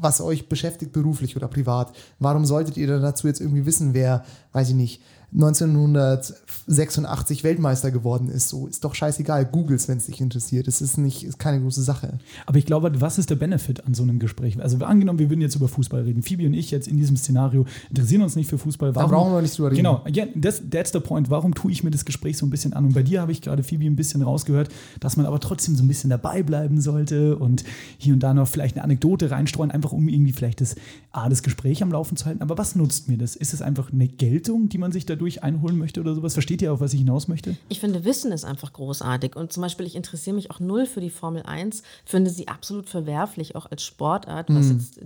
[0.00, 1.92] was euch beschäftigt beruflich oder privat.
[2.18, 5.02] Warum solltet ihr dann dazu jetzt irgendwie wissen, wer, weiß ich nicht,
[5.32, 8.48] 1986 Weltmeister geworden ist?
[8.48, 9.46] So ist doch scheißegal.
[9.46, 10.68] Googles, wenn es dich interessiert.
[10.68, 12.18] Es ist nicht, ist keine große Sache.
[12.46, 14.60] Aber ich glaube, was ist der Benefit an so einem Gespräch?
[14.60, 16.22] Also angenommen, wir würden jetzt über Fußball reden.
[16.22, 18.92] Phoebe und ich jetzt in diesem Szenario interessieren uns nicht für Fußball.
[18.92, 19.78] Da Warum, brauchen wir nicht drüber reden.
[19.78, 21.30] Genau, ja, das, that's the point.
[21.30, 22.86] Warum tue ich mir das Gespräch so ein bisschen an?
[22.86, 25.84] Und bei dir habe ich gerade, Phoebe, ein bisschen rausgehört, dass man aber trotzdem so
[25.84, 27.64] ein bisschen dabei bleiben sollte und
[27.98, 30.74] hier und da noch vielleicht eine Anekdote reinstreuen, einfach um irgendwie vielleicht das,
[31.12, 32.42] A, das Gespräch am Laufen zu halten.
[32.42, 33.36] Aber was nutzt mir das?
[33.36, 36.32] Ist es einfach eine Geltung, die man sich dadurch einholen möchte oder sowas?
[36.32, 37.56] Versteht ihr, auf was ich hinaus möchte?
[37.68, 39.36] Ich finde, Wissen ist einfach großartig.
[39.36, 42.88] Und zum Beispiel, ich interessiere mich auch null für die Formel 1, finde sie absolut
[42.88, 45.04] verwerflich, auch als Sportart, was jetzt äh,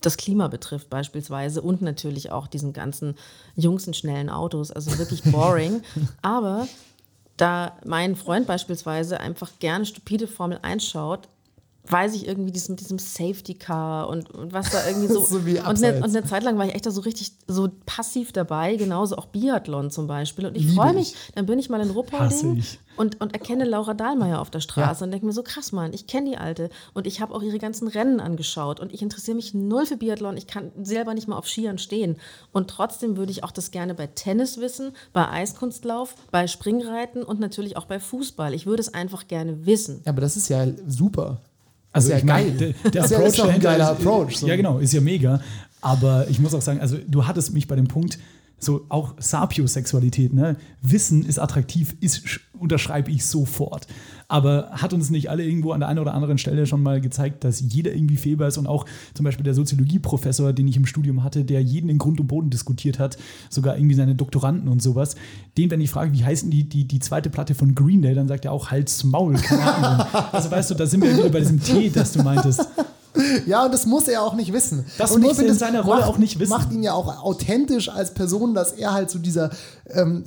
[0.00, 3.14] das Klima betrifft beispielsweise und natürlich auch diesen ganzen
[3.56, 4.70] Jungs in schnellen Autos.
[4.70, 5.82] Also wirklich boring.
[6.22, 6.68] Aber
[7.36, 11.28] da mein Freund beispielsweise einfach gerne stupide Formel 1 schaut,
[11.90, 15.24] weiß ich irgendwie dies, mit diesem Safety Car und, und was da irgendwie so.
[15.24, 18.32] So wie und, eine, eine Zeit lang war ich echt da so richtig so passiv
[18.32, 20.46] dabei, genauso auch Biathlon zum Beispiel.
[20.46, 20.96] Und ich freue ich.
[20.96, 22.62] mich, dann bin ich mal in Ruppolding
[22.96, 25.04] und, und erkenne Laura Dahlmeier auf der Straße Ja.
[25.04, 27.58] und denke mir so, krass, Mann, ich kenne die Alte und ich habe auch ihre
[27.58, 31.36] ganzen Rennen angeschaut und ich interessiere mich null für Biathlon, ich kann selber nicht mal
[31.36, 32.16] auf Skiern stehen.
[32.52, 37.40] Und trotzdem würde ich auch das gerne bei Tennis wissen, bei Eiskunstlauf, bei Springreiten und
[37.40, 38.54] natürlich auch bei Fußball.
[38.54, 40.02] Ich würde es einfach gerne wissen.
[40.04, 41.40] Ja, aber das ist ja super.
[41.92, 42.74] Also Ist ja ich meine, geil.
[42.84, 44.46] der, der ja- Approach ist doch ein geiler ist, Approach, so.
[44.46, 45.40] Ja, genau, ist ja mega.
[45.80, 48.18] Aber ich muss auch sagen, also du hattest mich bei dem Punkt,
[48.58, 50.56] so auch Sapiosexualität, ne?
[50.82, 53.86] Wissen ist attraktiv, ist, sch- unterschreibe ich sofort.
[54.30, 57.42] Aber hat uns nicht alle irgendwo an der einen oder anderen Stelle schon mal gezeigt,
[57.42, 61.24] dass jeder irgendwie fehlbar ist und auch zum Beispiel der Soziologieprofessor, den ich im Studium
[61.24, 63.18] hatte, der jeden in Grund und Boden diskutiert hat,
[63.48, 65.16] sogar irgendwie seine Doktoranden und sowas,
[65.58, 68.28] den, wenn ich frage, wie heißen die, die, die zweite Platte von Green Day, dann
[68.28, 70.06] sagt er auch Hals Maul, keine Ahnung.
[70.30, 72.68] Also weißt du, da sind wir wieder bei diesem Tee, das du meintest.
[73.46, 74.84] Ja, und das muss er auch nicht wissen.
[74.98, 76.50] Das und muss ich finde, er in seiner Rolle macht, auch nicht wissen.
[76.50, 79.50] Macht ihn ja auch authentisch als Person, dass er halt so dieser
[79.92, 80.24] ähm,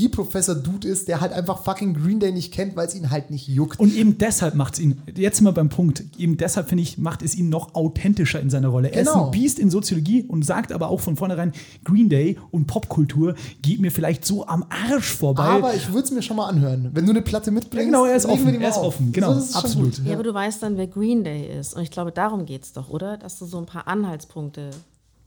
[0.00, 3.48] Soziologie-Professor-Dude ist, der halt einfach fucking Green Day nicht kennt, weil es ihn halt nicht
[3.48, 3.78] juckt.
[3.78, 6.98] Und eben deshalb macht es ihn, jetzt sind wir beim Punkt, eben deshalb finde ich,
[6.98, 8.88] macht es ihn noch authentischer in seiner Rolle.
[8.92, 9.26] Er ist Genau.
[9.26, 11.52] ein Biest in Soziologie und sagt aber auch von vornherein,
[11.84, 15.42] Green Day und Popkultur geht mir vielleicht so am Arsch vorbei.
[15.44, 16.90] Aber ich würde es mir schon mal anhören.
[16.92, 19.12] Wenn du eine Platte mitbringst, Ja, genau, er ist wir offen, die er ist offen,
[19.12, 19.98] genau, das ist schon absolut.
[20.04, 21.74] Ja, aber du weißt dann, wer Green Day ist.
[21.74, 23.16] Und ich glaube, darum geht es doch, oder?
[23.16, 24.70] Dass du so ein paar Anhaltspunkte.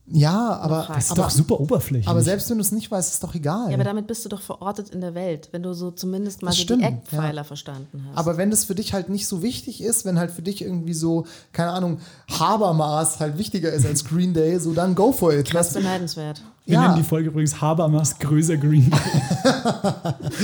[0.05, 2.09] Ja, aber, Das ist aber, doch super oberflächlich.
[2.09, 3.69] aber selbst wenn du es nicht weißt, ist doch egal.
[3.69, 6.49] Ja, aber damit bist du doch verortet in der Welt, wenn du so zumindest mal
[6.49, 8.17] Das so stimmt, die Eckpfeiler verstanden hast.
[8.17, 10.93] Aber wenn das für dich halt nicht so wichtig ist, wenn halt für dich irgendwie
[10.93, 11.99] so, keine Ahnung,
[12.37, 15.53] Habermas halt wichtiger ist als Green Day, so dann go for it.
[15.53, 16.41] das ist beneidenswert.
[16.65, 16.81] wir ja.
[16.81, 18.99] nennen die Folge übrigens Habermas größer Green Day.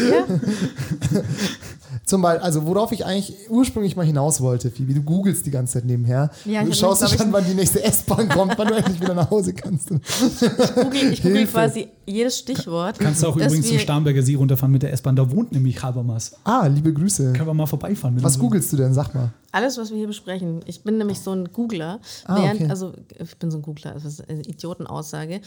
[0.10, 0.26] Ja?
[2.10, 5.74] Zum Beispiel, also worauf ich eigentlich ursprünglich mal hinaus wollte, Phoebe, du googelst die ganze
[5.74, 6.32] Zeit nebenher.
[6.44, 9.14] Ja, ich du schaust dich an, wann die nächste S-Bahn kommt, wann du endlich wieder
[9.14, 9.90] nach Hause kannst.
[9.90, 13.00] Google, ich google quasi jedes Stichwort.
[13.00, 16.36] Kannst du auch übrigens zum Starnberger See runterfahren mit der S-Bahn, da wohnt nämlich Habermas.
[16.44, 17.34] Ah, liebe Grüße.
[17.34, 18.16] Können wir mal vorbeifahren.
[18.16, 18.94] wenn Was googelst du denn?
[18.94, 19.32] Sag mal.
[19.52, 20.60] Alles, was wir hier besprechen.
[20.68, 22.00] Ich bin nämlich so ein Googler.
[22.26, 22.70] Ah, während, okay.
[22.70, 25.42] Also, ich bin so ein Googler, das ist eine Idiotenaussage.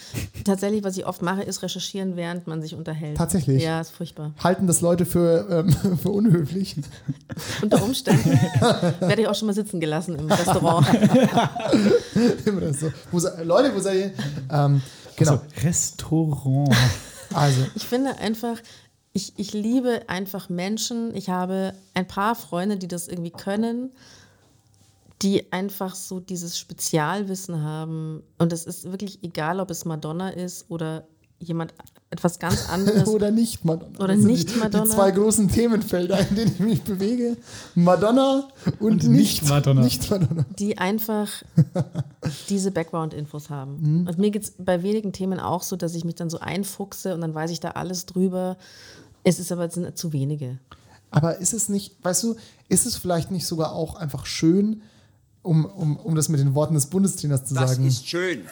[0.44, 3.16] Tatsächlich, was ich oft mache, ist recherchieren, während man sich unterhält.
[3.16, 3.62] Tatsächlich?
[3.62, 4.34] Ja, ist furchtbar.
[4.42, 6.76] Halten das Leute für, ähm, für unhöflich?
[7.62, 8.30] Unter Umständen
[9.00, 10.86] werde ich auch schon mal sitzen gelassen im Restaurant.
[12.44, 12.92] Immer das so.
[13.12, 14.12] Wo, Leute, wo seid ihr?
[14.50, 14.82] Ähm,
[15.16, 15.32] genau.
[15.32, 16.74] Also, Restaurant.
[17.34, 18.58] Also, Ich finde einfach,
[19.14, 21.14] ich, ich liebe einfach Menschen.
[21.14, 23.90] Ich habe ein paar Freunde, die das irgendwie können,
[25.22, 28.22] die einfach so dieses Spezialwissen haben.
[28.38, 31.06] Und es ist wirklich egal, ob es Madonna ist oder
[31.42, 31.74] jemand
[32.10, 33.06] etwas ganz anderes.
[33.08, 33.98] oder nicht Madonna.
[33.98, 34.84] Oder Das sind nicht die, Madonna.
[34.84, 37.36] Die zwei großen Themenfelder, in denen ich mich bewege.
[37.74, 38.48] Madonna
[38.80, 39.82] und, Und nicht Madonna.
[39.82, 40.44] Nicht Madonna.
[40.58, 41.28] die einfach
[42.48, 44.00] diese Background-Infos haben.
[44.00, 44.06] Mhm.
[44.08, 47.14] Und mir geht es bei wenigen Themen auch so, dass ich mich dann so einfuchse
[47.14, 48.56] und dann weiß ich da alles drüber.
[49.24, 50.58] Es ist aber sind zu wenige.
[51.10, 52.36] Aber ist es nicht, weißt du,
[52.68, 54.82] ist es vielleicht nicht sogar auch einfach schön,
[55.42, 57.86] um, um, um das mit den Worten des Bundestrainers zu Das sagen?
[57.86, 58.42] ist schön.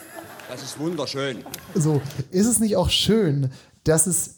[0.51, 1.37] Das ist wunderschön.
[1.75, 3.49] so, ist es nicht auch schön,
[3.85, 4.35] dass es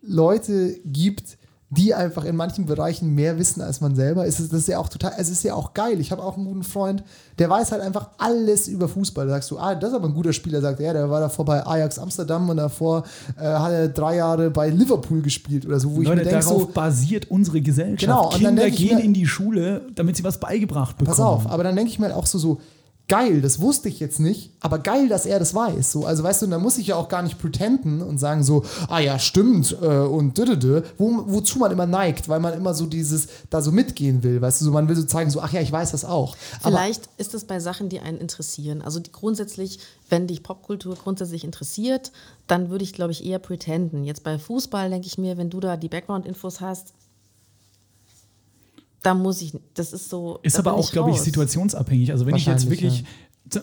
[0.00, 1.36] Leute gibt,
[1.70, 4.24] die einfach in manchen Bereichen mehr wissen als man selber?
[4.24, 5.98] Ist es, das ist ja auch total, es ist ja auch geil.
[5.98, 7.02] Ich habe auch einen guten Freund,
[7.40, 9.26] der weiß halt einfach alles über Fußball.
[9.26, 11.44] Da sagst du, ah, das ist aber ein guter Spieler, sagt er, der war davor
[11.44, 13.02] bei Ajax Amsterdam und davor
[13.36, 16.44] äh, hat er drei Jahre bei Liverpool gespielt oder so, wo ich Leute, mir denke,
[16.46, 18.00] darauf so, basiert unsere Gesellschaft.
[18.00, 21.16] Genau, und dann Kinder ich gehen mir- in die Schule, damit sie was beigebracht bekommen.
[21.16, 22.60] Pass auf, aber dann denke ich mir halt auch so, so,
[23.08, 25.92] geil, das wusste ich jetzt nicht, aber geil, dass er das weiß.
[25.92, 28.64] So, also weißt du, da muss ich ja auch gar nicht pretenden und sagen so,
[28.88, 32.86] ah ja, stimmt, äh, und dödödö, wo, wozu man immer neigt, weil man immer so
[32.86, 35.60] dieses, da so mitgehen will, weißt du, so, man will so zeigen, so, ach ja,
[35.60, 36.36] ich weiß das auch.
[36.62, 38.82] Aber Vielleicht ist es bei Sachen, die einen interessieren.
[38.82, 39.78] Also grundsätzlich,
[40.08, 42.10] wenn dich Popkultur grundsätzlich interessiert,
[42.48, 44.04] dann würde ich, glaube ich, eher pretenden.
[44.04, 46.92] Jetzt bei Fußball denke ich mir, wenn du da die Background-Infos hast,
[49.06, 50.40] da muss ich, das ist so.
[50.42, 52.10] Ist aber auch, glaube ich, situationsabhängig.
[52.10, 53.04] Also wenn ich jetzt wirklich.
[53.54, 53.60] Äh,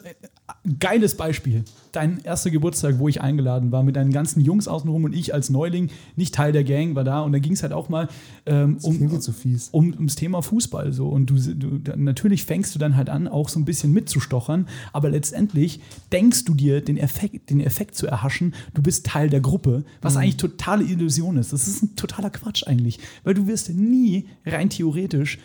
[0.79, 1.65] Geiles Beispiel.
[1.91, 5.49] Dein erster Geburtstag, wo ich eingeladen war, mit deinen ganzen Jungs außenrum und ich als
[5.49, 7.21] Neuling, nicht Teil der Gang, war da.
[7.21, 8.07] Und da ging es halt auch mal
[8.45, 9.69] ähm, um, so fies.
[9.71, 10.93] um, ums Thema Fußball.
[10.93, 11.09] So.
[11.09, 15.09] Und du, du, natürlich fängst du dann halt an, auch so ein bisschen mitzustochern, aber
[15.09, 15.81] letztendlich
[16.11, 20.15] denkst du dir, den Effekt, den Effekt zu erhaschen, du bist Teil der Gruppe, was
[20.15, 21.51] eigentlich totale Illusion ist.
[21.51, 25.39] Das ist ein totaler Quatsch eigentlich, weil du wirst nie rein theoretisch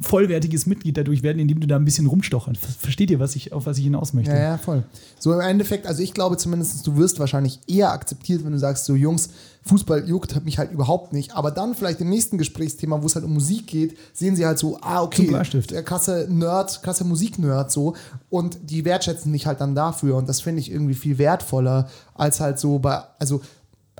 [0.00, 2.54] vollwertiges Mitglied dadurch werden, indem du da ein bisschen rumstochern.
[2.54, 4.32] Versteht ihr, was ich, auf was ich hinaus möchte?
[4.32, 4.84] Ja, ja, voll.
[5.18, 8.84] So im Endeffekt, also ich glaube zumindest, du wirst wahrscheinlich eher akzeptiert, wenn du sagst,
[8.84, 9.30] so Jungs,
[9.66, 11.34] Fußball juckt mich halt überhaupt nicht.
[11.34, 14.58] Aber dann vielleicht im nächsten Gesprächsthema, wo es halt um Musik geht, sehen sie halt
[14.58, 15.34] so, ah, okay,
[15.70, 17.94] der krasse Nerd, krasse Musiknerd so.
[18.28, 20.16] Und die wertschätzen dich halt dann dafür.
[20.16, 23.40] Und das finde ich irgendwie viel wertvoller, als halt so bei, also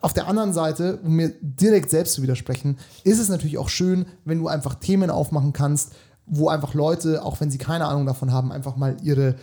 [0.00, 4.06] auf der anderen Seite, um mir direkt selbst zu widersprechen, ist es natürlich auch schön,
[4.24, 5.92] wenn du einfach Themen aufmachen kannst,
[6.26, 9.36] wo einfach Leute, auch wenn sie keine Ahnung davon haben, einfach mal ihre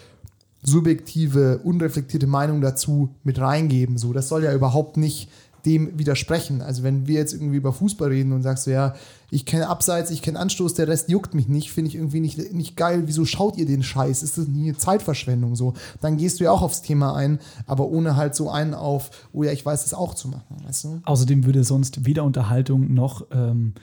[0.64, 3.98] subjektive, unreflektierte Meinung dazu mit reingeben.
[3.98, 5.30] So, das soll ja überhaupt nicht
[5.66, 6.62] dem widersprechen.
[6.62, 8.96] Also wenn wir jetzt irgendwie über Fußball reden und sagst du, ja,
[9.30, 12.54] ich kenne Abseits, ich kenne Anstoß, der Rest juckt mich nicht, finde ich irgendwie nicht,
[12.54, 13.04] nicht geil.
[13.06, 14.24] Wieso schaut ihr den Scheiß?
[14.24, 15.74] Ist das nie eine Zeitverschwendung so?
[16.02, 19.44] Dann gehst du ja auch aufs Thema ein, aber ohne halt so einen auf, oh
[19.44, 21.02] ja, ich weiß es auch zu machen, weißt du?
[21.06, 23.74] Außerdem würde sonst weder Unterhaltung noch ähm,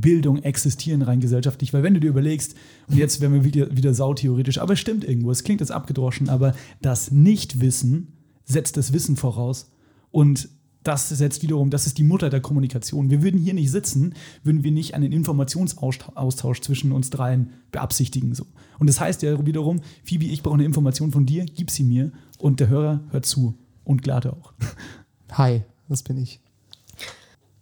[0.00, 2.56] Bildung existieren rein gesellschaftlich, weil wenn du dir überlegst,
[2.88, 6.28] und jetzt wären wir wieder, wieder sautheoretisch, aber es stimmt irgendwo, es klingt jetzt abgedroschen,
[6.28, 8.08] aber das Nichtwissen
[8.44, 9.70] setzt das Wissen voraus
[10.10, 10.48] und
[10.84, 13.10] das setzt wiederum, das ist die Mutter der Kommunikation.
[13.10, 18.34] Wir würden hier nicht sitzen, würden wir nicht einen Informationsaustausch zwischen uns dreien beabsichtigen.
[18.34, 18.46] So.
[18.78, 22.12] Und das heißt ja wiederum, Phoebe, ich brauche eine Information von dir, gib sie mir
[22.38, 23.54] und der Hörer hört zu
[23.84, 24.52] und Glate auch.
[25.32, 26.40] Hi, das bin ich.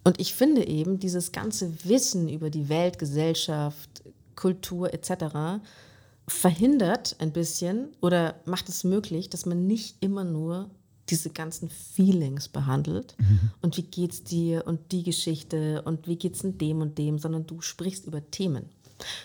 [0.04, 4.02] Und ich finde eben, dieses ganze Wissen über die Welt, Gesellschaft,
[4.34, 5.62] Kultur etc.
[6.26, 10.70] verhindert ein bisschen oder macht es möglich, dass man nicht immer nur
[11.08, 13.16] diese ganzen Feelings behandelt
[13.60, 17.46] und wie geht's dir und die Geschichte und wie geht's in dem und dem, sondern
[17.46, 18.66] du sprichst über Themen.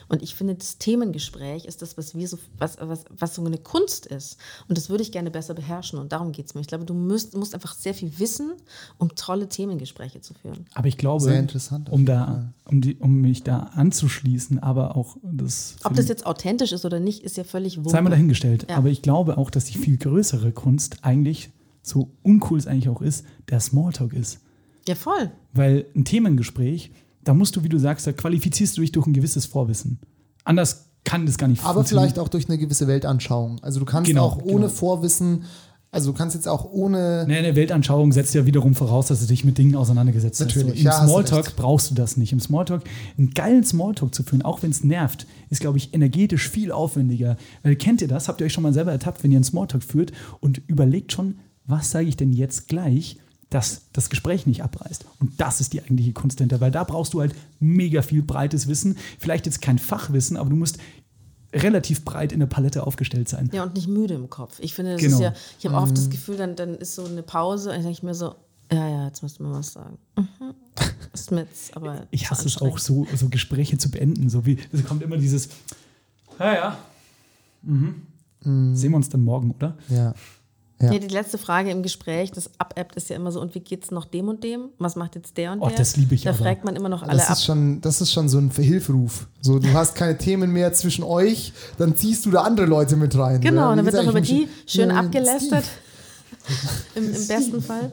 [0.07, 3.57] Und ich finde, das Themengespräch ist das, was wir so, was, was, was so eine
[3.57, 4.37] Kunst ist.
[4.67, 5.99] Und das würde ich gerne besser beherrschen.
[5.99, 6.61] Und darum geht es mir.
[6.61, 8.53] Ich glaube, du musst, musst einfach sehr viel wissen,
[8.97, 10.65] um tolle Themengespräche zu führen.
[10.73, 14.95] Aber ich glaube, Sehr interessant, auf um, da, um, die, um mich da anzuschließen, aber
[14.95, 15.75] auch das.
[15.83, 17.91] Ob das jetzt authentisch ist oder nicht, ist ja völlig wurscht.
[17.91, 18.65] Sei mal dahingestellt.
[18.69, 18.77] Ja.
[18.77, 21.51] Aber ich glaube auch, dass die viel größere Kunst eigentlich,
[21.87, 24.39] so uncool es eigentlich auch ist, der Smalltalk ist.
[24.87, 25.31] Ja, voll.
[25.53, 26.91] Weil ein Themengespräch,
[27.23, 29.99] da musst du, wie du sagst, da qualifizierst du dich durch ein gewisses Vorwissen.
[30.43, 33.59] Anders kann das gar nicht Aber vielleicht auch durch eine gewisse Weltanschauung.
[33.63, 34.69] Also du kannst Genau, auch ohne genau.
[34.69, 35.43] Vorwissen,
[35.89, 37.25] also du kannst jetzt auch ohne.
[37.27, 40.79] Nee, eine Weltanschauung setzt ja wiederum voraus, dass du dich mit Dingen auseinandergesetzt Natürlich, hast.
[40.79, 42.33] Im ja, Smalltalk brauchst du das nicht.
[42.33, 42.83] Im Smalltalk,
[43.17, 47.37] einen geilen Smalltalk zu führen, auch wenn es nervt, ist, glaube ich, energetisch viel aufwendiger.
[47.63, 48.27] Weil kennt ihr das?
[48.27, 50.11] Habt ihr euch schon mal selber ertappt, wenn ihr einen Smalltalk führt
[50.41, 53.17] und überlegt schon, was sage ich denn jetzt gleich,
[53.49, 55.05] dass das Gespräch nicht abreißt.
[55.19, 58.67] Und das ist die eigentliche Kunst dahinter, weil da brauchst du halt mega viel breites
[58.67, 58.97] Wissen.
[59.19, 60.79] Vielleicht jetzt kein Fachwissen, aber du musst
[61.53, 63.49] relativ breit in der Palette aufgestellt sein.
[63.53, 64.59] Ja, und nicht müde im Kopf.
[64.59, 65.15] Ich finde, das Genau.
[65.15, 67.83] ist ja, ich habe oft das Gefühl, dann, dann ist so eine Pause und dann
[67.83, 68.35] denke ich mir so,
[68.69, 69.97] ja, ja, jetzt musst du mal was sagen.
[70.17, 70.53] Mhm.
[71.13, 74.29] Ist mit, aber Ich hasse es auch, so, so Gespräche zu beenden.
[74.29, 75.47] So wie, es kommt immer dieses,
[76.37, 76.77] ja, ja.
[77.63, 78.75] Mhm.
[78.75, 79.77] Sehen wir uns dann morgen, oder?
[79.89, 80.13] Ja.
[80.79, 80.91] Ja.
[80.91, 83.89] Ja, die letzte Frage im Gespräch, das Abappt ist ja immer so, und wie geht's
[83.89, 84.69] noch dem und dem?
[84.77, 85.77] Was macht jetzt der und Oh, der?
[85.77, 86.39] das liebe ich Da aber.
[86.39, 87.33] fragt man immer noch alle Das ab.
[87.37, 89.27] ist, schon, das ist schon so ein Hilferuf.
[89.41, 93.17] So, du hast keine Themen mehr zwischen euch, dann ziehst du da andere Leute mit
[93.17, 93.41] rein.
[93.41, 95.65] Genau, dann wird auch über die schön Ja, abgelästert.
[96.95, 97.91] Im, Im besten Fall.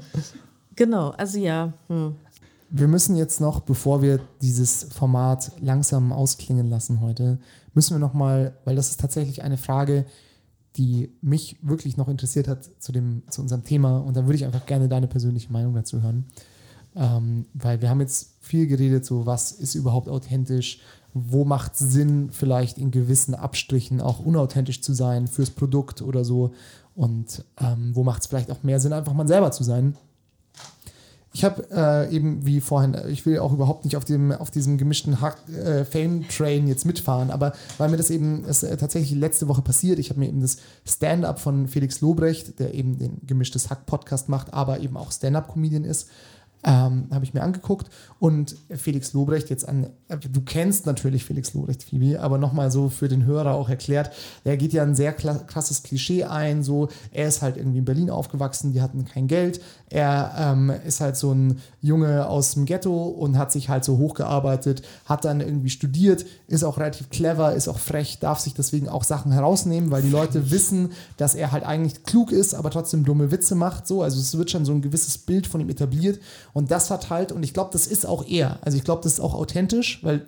[0.76, 1.72] Genau, also ja.
[1.88, 2.14] Hm.
[2.70, 7.38] Wir müssen jetzt noch, bevor wir dieses Format langsam ausklingen lassen heute,
[7.72, 10.04] müssen wir noch mal, weil das ist tatsächlich eine Frage,
[10.76, 13.98] die mich wirklich noch interessiert hat zu, dem, zu unserem Thema.
[13.98, 16.26] Und dann würde ich einfach gerne deine persönliche Meinung dazu hören.
[16.96, 20.80] Ähm, weil wir haben jetzt viel geredet, so was ist überhaupt authentisch,
[21.12, 26.52] wo macht Sinn, vielleicht in gewissen Abstrichen auch unauthentisch zu sein fürs Produkt oder so.
[26.96, 29.96] Und ähm, wo macht es vielleicht auch mehr Sinn, einfach mal selber zu sein.
[31.36, 34.78] Ich habe äh, eben, wie vorhin, ich will auch überhaupt nicht auf, dem, auf diesem
[34.78, 39.60] gemischten äh, Fame-Train jetzt mitfahren, aber weil mir das eben ist, äh, tatsächlich letzte Woche
[39.60, 44.28] passiert, ich habe mir eben das Stand-up von Felix Lobrecht, der eben den gemischtes Hack-Podcast
[44.28, 46.08] macht, aber eben auch Stand-up-Comedian ist,
[46.64, 51.52] ähm, habe ich mir angeguckt und Felix Lobrecht jetzt an, äh, du kennst natürlich Felix
[51.52, 54.12] Lobrecht, Phoebe, aber nochmal so für den Hörer auch erklärt,
[54.44, 58.10] der geht ja ein sehr krasses Klischee ein, so, er ist halt irgendwie in Berlin
[58.10, 59.60] aufgewachsen, die hatten kein Geld,
[59.94, 63.96] er ähm, ist halt so ein Junge aus dem Ghetto und hat sich halt so
[63.96, 68.88] hochgearbeitet, hat dann irgendwie studiert, ist auch relativ clever, ist auch frech, darf sich deswegen
[68.88, 73.04] auch Sachen herausnehmen, weil die Leute wissen, dass er halt eigentlich klug ist, aber trotzdem
[73.04, 76.18] dumme Witze macht, so, also es wird schon so ein gewisses Bild von ihm etabliert
[76.54, 79.12] und das hat halt, und ich glaube, das ist auch er, also ich glaube, das
[79.12, 80.26] ist auch authentisch, weil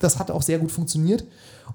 [0.00, 1.24] das hat auch sehr gut funktioniert.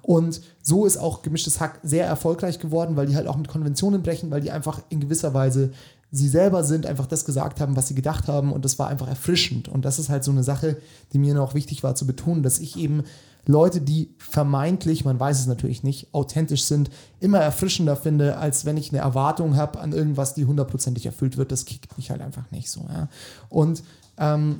[0.03, 4.03] Und so ist auch gemischtes Hack sehr erfolgreich geworden, weil die halt auch mit Konventionen
[4.03, 5.71] brechen, weil die einfach in gewisser Weise
[6.11, 9.07] sie selber sind, einfach das gesagt haben, was sie gedacht haben und das war einfach
[9.07, 9.67] erfrischend.
[9.67, 10.77] Und das ist halt so eine Sache,
[11.13, 13.03] die mir noch wichtig war zu betonen, dass ich eben
[13.45, 16.89] Leute, die vermeintlich, man weiß es natürlich nicht, authentisch sind,
[17.19, 21.51] immer erfrischender finde, als wenn ich eine Erwartung habe an irgendwas, die hundertprozentig erfüllt wird.
[21.51, 22.81] Das kickt mich halt einfach nicht so.
[22.89, 23.07] Ja.
[23.49, 23.83] Und
[24.17, 24.59] ähm,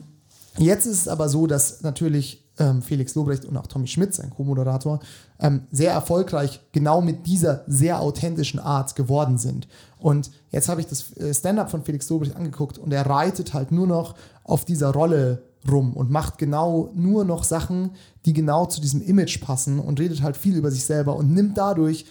[0.57, 4.31] jetzt ist es aber so, dass natürlich ähm, Felix Lobrecht und auch Tommy Schmidt, sein
[4.31, 4.99] Co-Moderator,
[5.39, 9.67] ähm, sehr erfolgreich genau mit dieser sehr authentischen Art geworden sind.
[9.97, 13.71] Und jetzt habe ich das äh, Stand-up von Felix Lobrecht angeguckt und er reitet halt
[13.71, 17.91] nur noch auf dieser Rolle rum und macht genau nur noch Sachen,
[18.25, 21.57] die genau zu diesem Image passen und redet halt viel über sich selber und nimmt
[21.57, 22.05] dadurch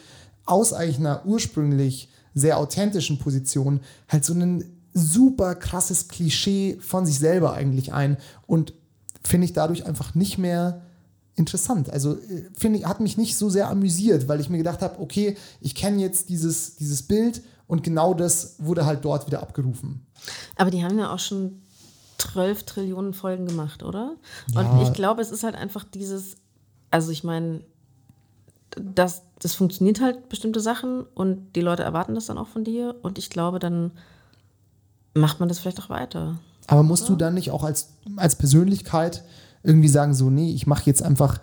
[0.45, 4.65] aus einer ursprünglich sehr authentischen Position halt so ein
[4.95, 8.17] super krasses Klischee von sich selber eigentlich ein
[8.47, 8.75] und
[9.25, 10.83] finde ich dadurch einfach nicht mehr
[11.39, 11.91] interessant.
[11.91, 15.01] Also äh, finde ich, hat mich nicht so sehr amüsiert, weil ich mir gedacht habe,
[15.01, 20.07] okay, ich kenne jetzt dieses, dieses Bild und genau das wurde halt dort wieder abgerufen.
[20.57, 21.63] Aber die haben ja auch schon
[22.19, 24.17] 12 Trillionen Folgen gemacht, oder?
[24.53, 24.61] Ja.
[24.61, 26.37] Und ich glaube, es ist halt einfach dieses,
[26.91, 27.61] also ich meine,
[28.71, 32.97] das, das funktioniert halt bestimmte Sachen und die Leute erwarten das dann auch von dir
[33.03, 33.93] und ich glaube, dann
[35.15, 36.39] macht man das vielleicht auch weiter.
[36.67, 39.25] Aber musst du dann nicht auch als, als Persönlichkeit
[39.63, 41.41] irgendwie sagen, so, nee, ich mache jetzt einfach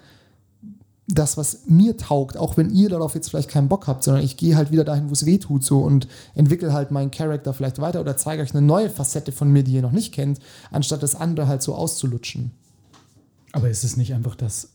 [1.07, 4.37] das, was mir taugt, auch wenn ihr darauf jetzt vielleicht keinen Bock habt, sondern ich
[4.37, 7.79] gehe halt wieder dahin, wo es weh tut so und entwickle halt meinen Charakter vielleicht
[7.79, 10.39] weiter oder zeige euch eine neue Facette von mir, die ihr noch nicht kennt,
[10.71, 12.51] anstatt das andere halt so auszulutschen.
[13.51, 14.69] Aber ist es nicht einfach das,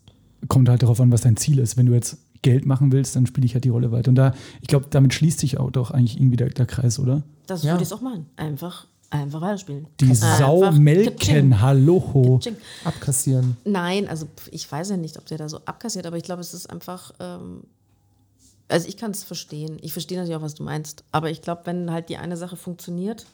[0.49, 1.76] kommt halt darauf an, was dein Ziel ist.
[1.76, 4.09] Wenn du jetzt Geld machen willst, dann spiele ich halt die Rolle weiter.
[4.11, 4.32] Und da,
[4.62, 7.22] ich glaube, damit schließt sich auch doch eigentlich irgendwie der, der Kreis, oder?
[7.49, 7.72] Das Ja.
[7.72, 8.26] würde ich auch machen.
[8.36, 9.87] Einfach, einfach weiterspielen.
[10.01, 12.41] Die Sau melken, hallo.
[12.85, 13.57] Abkassieren.
[13.65, 16.55] Nein, also ich weiß ja nicht, ob der da so abkassiert, aber ich glaube, es
[16.55, 17.13] ist einfach.
[17.21, 17.65] Ähm,
[18.69, 19.79] also ich kann es verstehen.
[19.83, 21.03] Ich verstehe natürlich auch, was du meinst.
[21.11, 23.27] Aber ich glaube, wenn halt die eine Sache funktioniert,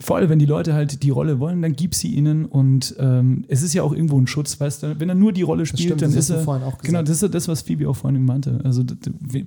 [0.00, 3.60] Voll, wenn die Leute halt die Rolle wollen, dann gib sie ihnen und ähm, es
[3.60, 6.00] ist ja auch irgendwo ein Schutz, weißt du, wenn er nur die Rolle spielt, stimmt,
[6.00, 6.84] dann das ist hast du er, vorhin auch gesagt.
[6.84, 8.82] genau, das ist ja das, was Phoebe auch vorhin meinte, also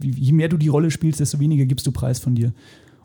[0.04, 2.54] je mehr du die Rolle spielst, desto weniger gibst du Preis von dir.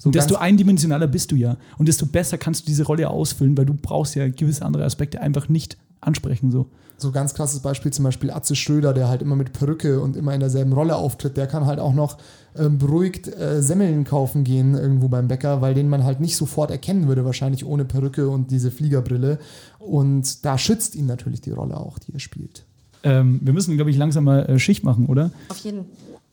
[0.05, 3.57] Und desto eindimensionaler bist du ja und desto besser kannst du diese Rolle ja ausfüllen,
[3.57, 6.67] weil du brauchst ja gewisse andere Aspekte einfach nicht ansprechen, so.
[7.01, 10.35] So ganz krasses Beispiel zum Beispiel Atze Schröder, der halt immer mit Perücke und immer
[10.35, 12.19] in derselben Rolle auftritt, der kann halt auch noch
[12.57, 16.73] ähm, beruhigt äh, Semmeln kaufen gehen irgendwo beim Bäcker, weil den man halt nicht sofort
[16.73, 19.39] erkennen würde, wahrscheinlich ohne Perücke und diese Fliegerbrille.
[19.79, 22.65] Und da schützt ihn natürlich die Rolle auch, die er spielt.
[23.05, 25.31] Ähm, wir müssen, glaube ich, langsam mal äh, Schicht machen, oder?
[25.51, 25.85] auf jeden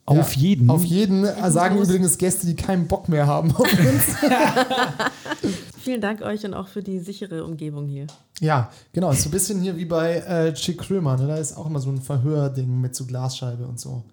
[0.06, 0.70] Auf Ja, jeden.
[0.70, 4.16] Auf jeden äh, sagen übrigens Gäste, die keinen Bock mehr haben auf uns.
[5.80, 8.08] Vielen Dank euch und auch für die sichere Umgebung hier.
[8.40, 9.12] ja, genau.
[9.12, 11.18] Ist so ein bisschen hier wie bei äh, Chick Krömer.
[11.18, 11.28] Ne?
[11.28, 14.04] Da ist auch immer so ein Verhörding mit so Glasscheibe und so.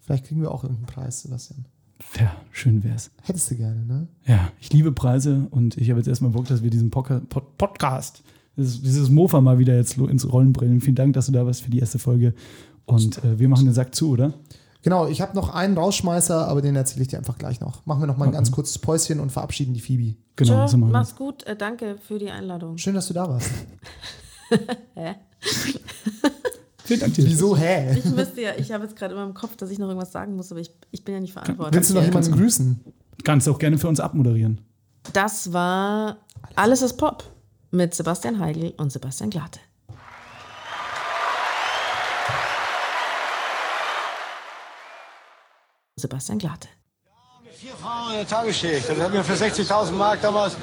[0.00, 1.64] Vielleicht kriegen wir auch irgendeinen Preis, Sebastian.
[2.20, 3.10] Ja, schön wär's.
[3.22, 4.06] Hättest du gerne, ne?
[4.26, 7.56] Ja, ich liebe Preise und ich habe jetzt erstmal Bock, dass wir diesen Podca Pod
[7.56, 8.22] Podcast,
[8.56, 10.80] dieses, dieses Mofa mal wieder jetzt ins Rollen bringen.
[10.80, 12.34] Vielen Dank, dass du da warst für die erste Folge.
[12.84, 14.34] Und äh, wir machen den Sack zu, oder?
[14.86, 17.84] Genau, ich habe noch einen Rausschmeißer, aber den erzähle ich dir einfach gleich noch.
[17.86, 20.14] Machen wir noch mal ein ganz kurzes Päuschen und verabschieden die Phoebe.
[20.36, 21.42] Genau, Ciao, macht's gut.
[21.42, 22.78] Äh, danke für die Einladung.
[22.78, 23.50] Schön, dass du da warst.
[26.84, 27.26] Vielen Dank dir.
[27.26, 27.98] Wieso, hä?
[27.98, 30.36] Ich müsste ja, ich habe jetzt gerade immer im Kopf, dass ich noch irgendwas sagen
[30.36, 31.74] muss, aber ich, ich bin ja nicht verantwortlich.
[31.74, 32.84] Willst du noch jemanden grüßen?
[33.24, 34.60] Kannst du auch gerne für uns abmoderieren.
[35.12, 36.18] Das war
[36.54, 37.24] Alles ist Pop
[37.72, 39.58] mit Sebastian Heigl und Sebastian Glate.
[45.98, 46.68] Sebastian Glate.
[47.58, 48.86] Vier Frauen in der Tagesschicht.
[48.86, 50.54] Das haben wir für 60.000 Mark damals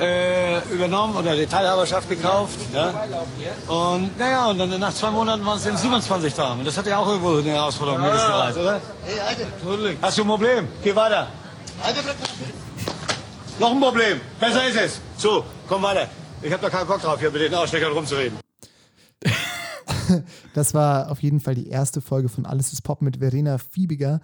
[0.00, 2.56] äh, übernommen oder die Teilhaberschaft gekauft.
[2.72, 2.94] Ja?
[3.66, 6.60] Und naja, und dann nach zwei Monaten waren es dann 27 Damen.
[6.60, 8.80] Und das hat ja auch irgendwo eine Herausforderung jedes Jahr, oder?
[9.04, 9.96] Hey, Alter.
[10.00, 10.68] Hast du ein Problem?
[10.84, 11.26] Geh weiter.
[13.58, 14.20] Noch ein Problem.
[14.38, 15.00] Besser ist es.
[15.16, 16.06] So, komm weiter.
[16.42, 18.38] Ich habe da keinen Bock drauf, hier mit den Aussteckern rumzureden.
[20.54, 24.20] Das war auf jeden Fall die erste Folge von Alles ist Pop mit Verena Fiebiger.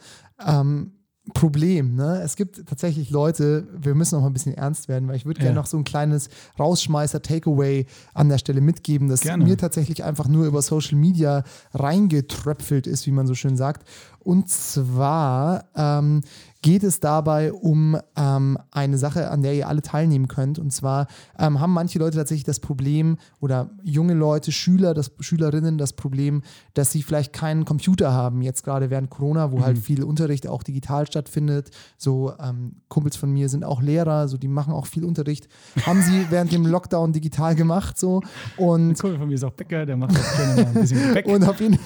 [0.46, 0.92] Ähm,
[1.34, 2.20] Problem, ne?
[2.24, 5.38] Es gibt tatsächlich Leute, wir müssen noch mal ein bisschen ernst werden, weil ich würde
[5.38, 5.44] Ja.
[5.44, 6.28] gerne noch so ein kleines
[6.58, 9.44] Rausschmeißer-Takeaway an der Stelle mitgeben, das Gerne.
[9.44, 13.86] mir tatsächlich einfach nur über Social Media reingetröpfelt ist, wie man so schön sagt.
[14.18, 16.22] Und zwar ähm,
[16.62, 20.60] geht es dabei um ähm, eine Sache, an der ihr alle teilnehmen könnt.
[20.60, 21.08] Und zwar
[21.38, 26.42] ähm, haben manche Leute tatsächlich das Problem oder junge Leute, Schüler, das, Schülerinnen das Problem,
[26.74, 30.62] dass sie vielleicht keinen Computer haben, jetzt gerade während Corona, wo halt viel Unterricht auch
[30.62, 31.70] digital stattfindet.
[31.98, 35.48] So ähm, Kumpels von mir sind auch Lehrer, so die machen auch viel Unterricht.
[35.84, 38.22] Haben sie während dem Lockdown digital gemacht so
[38.56, 41.02] und Ein Kumpel von mir ist auch Bäcker, der macht auch gerne mal ein bisschen
[41.08, 41.26] Gebäck.
[41.26, 41.78] und auf jeden,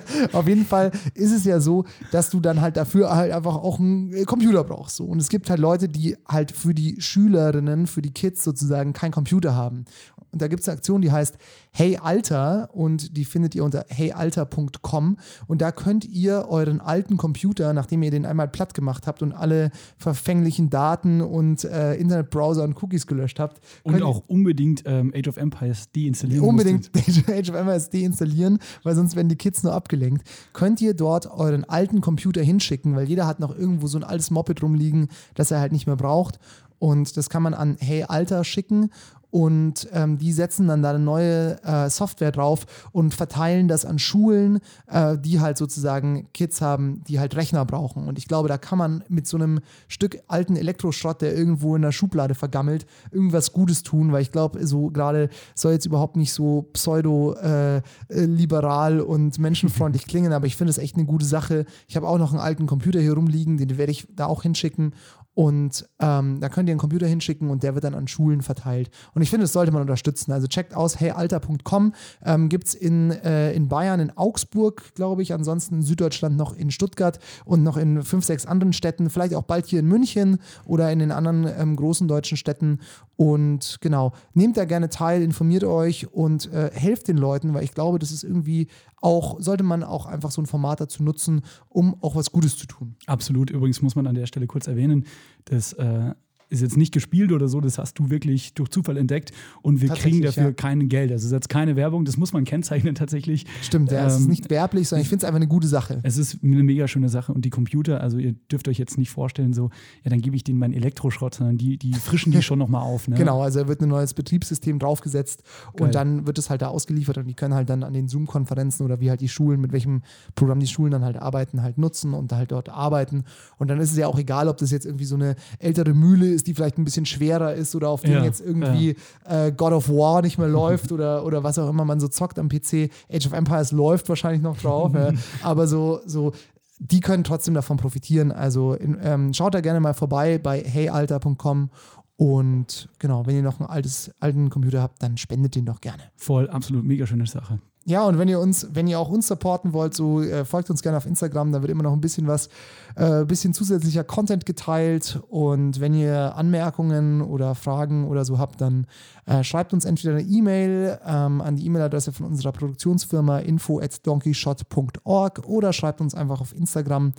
[0.32, 3.78] auf jeden Fall ist es ja so, dass du dann halt dafür halt einfach auch
[3.78, 4.96] einen Computer brauchst.
[4.96, 5.04] So.
[5.04, 9.12] Und es gibt halt Leute, die halt für die Schülerinnen, für die Kids sozusagen keinen
[9.12, 9.84] Computer haben.
[10.32, 11.36] Und da gibt es eine Aktion, die heißt
[11.72, 17.72] Hey Alter und die findet ihr unter heyalter.com und da könnt ihr euren alten Computer,
[17.74, 22.82] nachdem ihr den einmal platt gemacht habt und alle verfänglichen Daten und äh, Internetbrowser und
[22.82, 26.44] Cookies gelöscht habt, Und auch unbedingt ähm, Age of Empires deinstallieren.
[26.44, 26.90] unbedingt.
[27.28, 30.26] Age of Empires deinstallieren, weil sonst werden die Kids nur abgelenkt.
[30.54, 34.30] Könnt ihr dort euren alten Computer hinschicken, weil jeder hat noch irgendwo so ein altes
[34.30, 36.38] Moped rumliegen, das er halt nicht mehr braucht.
[36.78, 38.90] Und das kann man an Hey Alter schicken
[39.32, 43.98] und ähm, die setzen dann da eine neue äh, Software drauf und verteilen das an
[43.98, 48.06] Schulen, äh, die halt sozusagen Kids haben, die halt Rechner brauchen.
[48.06, 51.80] Und ich glaube, da kann man mit so einem Stück alten Elektroschrott, der irgendwo in
[51.80, 56.34] der Schublade vergammelt, irgendwas Gutes tun, weil ich glaube, so gerade soll jetzt überhaupt nicht
[56.34, 61.64] so pseudo-liberal und menschenfreundlich klingen, aber ich finde es echt eine gute Sache.
[61.88, 64.92] Ich habe auch noch einen alten Computer hier rumliegen, den werde ich da auch hinschicken.
[65.34, 68.90] Und ähm, da könnt ihr einen Computer hinschicken und der wird dann an Schulen verteilt.
[69.14, 70.30] Und ich finde, das sollte man unterstützen.
[70.32, 71.94] Also checkt aus heyalter.com.
[72.24, 76.54] Ähm, Gibt es in, äh, in Bayern, in Augsburg, glaube ich, ansonsten in Süddeutschland noch
[76.54, 80.38] in Stuttgart und noch in fünf, sechs anderen Städten, vielleicht auch bald hier in München
[80.66, 82.80] oder in den anderen ähm, großen deutschen Städten.
[83.16, 87.72] Und genau, nehmt da gerne teil, informiert euch und äh, helft den Leuten, weil ich
[87.72, 88.68] glaube, das ist irgendwie
[89.02, 92.66] auch, sollte man auch einfach so ein Format dazu nutzen, um auch was Gutes zu
[92.66, 92.96] tun.
[93.06, 93.50] Absolut.
[93.50, 95.04] Übrigens muss man an der Stelle kurz erwähnen,
[95.44, 96.14] das äh,
[96.52, 99.32] ist jetzt nicht gespielt oder so, das hast du wirklich durch Zufall entdeckt
[99.62, 100.52] und wir kriegen dafür ja.
[100.52, 101.10] kein Geld.
[101.10, 103.46] Also es ist jetzt keine Werbung, das muss man kennzeichnen tatsächlich.
[103.62, 106.00] Stimmt, ja, es ist Ähm, nicht werblich, sondern ich finde es einfach eine gute Sache.
[106.02, 109.10] Es ist eine mega schöne Sache und die Computer, also ihr dürft euch jetzt nicht
[109.10, 109.70] vorstellen, so,
[110.04, 113.08] ja, dann gebe ich denen meinen Elektroschrott, sondern die, die frischen die schon nochmal auf.
[113.08, 113.16] Ne?
[113.16, 115.42] Genau, also da wird ein neues Betriebssystem draufgesetzt
[115.74, 115.86] Geil.
[115.86, 118.84] und dann wird es halt da ausgeliefert und die können halt dann an den Zoom-Konferenzen
[118.84, 120.02] oder wie halt die Schulen, mit welchem
[120.34, 123.24] Programm die Schulen dann halt arbeiten, halt nutzen und halt dort arbeiten.
[123.58, 126.26] Und dann ist es ja auch egal, ob das jetzt irgendwie so eine ältere Mühle
[126.26, 129.72] ist, die vielleicht ein bisschen schwerer ist oder auf der Ja, jetzt irgendwie äh, God
[129.72, 132.90] of War nicht mehr läuft oder, oder was auch immer man so zockt am PC.
[133.12, 135.12] Age of Empires läuft wahrscheinlich noch drauf, ja.
[135.42, 136.32] aber so, so
[136.78, 138.32] die können trotzdem davon profitieren.
[138.32, 141.70] Also in, ähm, schaut da gerne mal vorbei bei heyalter.com
[142.16, 146.02] und genau, wenn ihr noch einen altes, alten Computer habt, dann spendet den doch gerne.
[146.16, 147.60] Voll, absolut mega schöne Sache.
[147.84, 150.82] Ja, und wenn ihr uns, wenn ihr auch uns supporten wollt, so äh, folgt uns
[150.82, 152.48] gerne auf Instagram, da wird immer noch ein bisschen was,
[152.94, 155.20] äh, bisschen zusätzlicher Content geteilt.
[155.28, 158.86] Und wenn ihr Anmerkungen oder Fragen oder so habt, dann
[159.26, 164.06] äh, schreibt uns entweder eine E-Mail ähm, an die E-Mail-Adresse von unserer Produktionsfirma info at
[164.06, 167.14] donkeyshot.org oder schreibt uns einfach auf Instagram.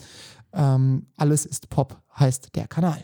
[0.53, 2.99] Ähm, alles ist Pop heißt der Kanal.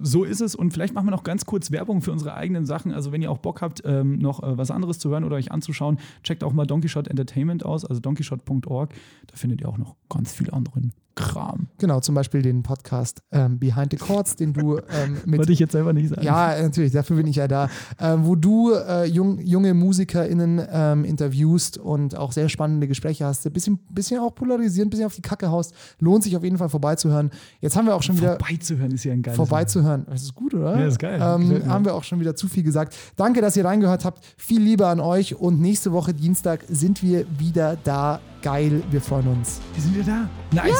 [0.00, 2.92] So ist es und vielleicht machen wir noch ganz kurz Werbung für unsere eigenen Sachen.
[2.92, 5.52] Also wenn ihr auch Bock habt, ähm, noch äh, was anderes zu hören oder euch
[5.52, 8.94] anzuschauen, checkt auch mal Donkey Shot Entertainment aus, also donkeyshot.org.
[9.26, 11.68] Da findet ihr auch noch ganz viel anderen Kram.
[11.78, 15.58] Genau, zum Beispiel den Podcast ähm, Behind the Chords, den du ähm, mit Wollte ich
[15.58, 16.22] jetzt selber nicht sagen.
[16.22, 17.68] Ja, natürlich, dafür bin ich ja da.
[17.98, 23.46] Ähm, wo du äh, jung, junge MusikerInnen ähm, interviewst und auch sehr spannende Gespräche hast.
[23.46, 25.74] Ein bisschen, bisschen auch polarisierend, ein bisschen auf die Kacke haust.
[25.98, 27.30] Lohnt sich auf jeden Fall vorbeizuhören.
[27.60, 28.36] Jetzt haben wir auch schon wieder.
[28.38, 30.06] Vorbeizuhören ist ja ein geiles Vorbeizuhören.
[30.08, 30.78] Das ist gut, oder?
[30.78, 31.20] Ja, ist geil.
[31.20, 32.96] Ähm, haben wir auch schon wieder zu viel gesagt.
[33.16, 34.24] Danke, dass ihr reingehört habt.
[34.36, 38.20] Viel Liebe an euch und nächste Woche Dienstag sind wir wieder da.
[38.44, 39.58] Geil, wir freuen uns.
[39.72, 40.62] Wir sind wieder da.
[40.62, 40.76] Nice.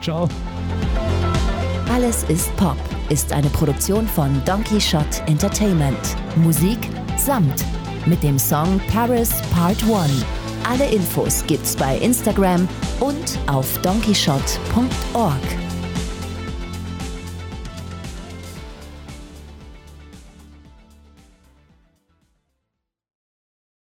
[0.00, 0.28] Ciao.
[1.92, 2.76] Alles ist Pop
[3.08, 5.98] ist eine Produktion von Donkey Shot Entertainment.
[6.36, 6.78] Musik
[7.16, 7.64] Samt
[8.06, 10.24] mit dem Song Paris Part 1.
[10.70, 12.68] Alle Infos gibt's bei Instagram
[13.00, 15.67] und auf donkeyshot.org.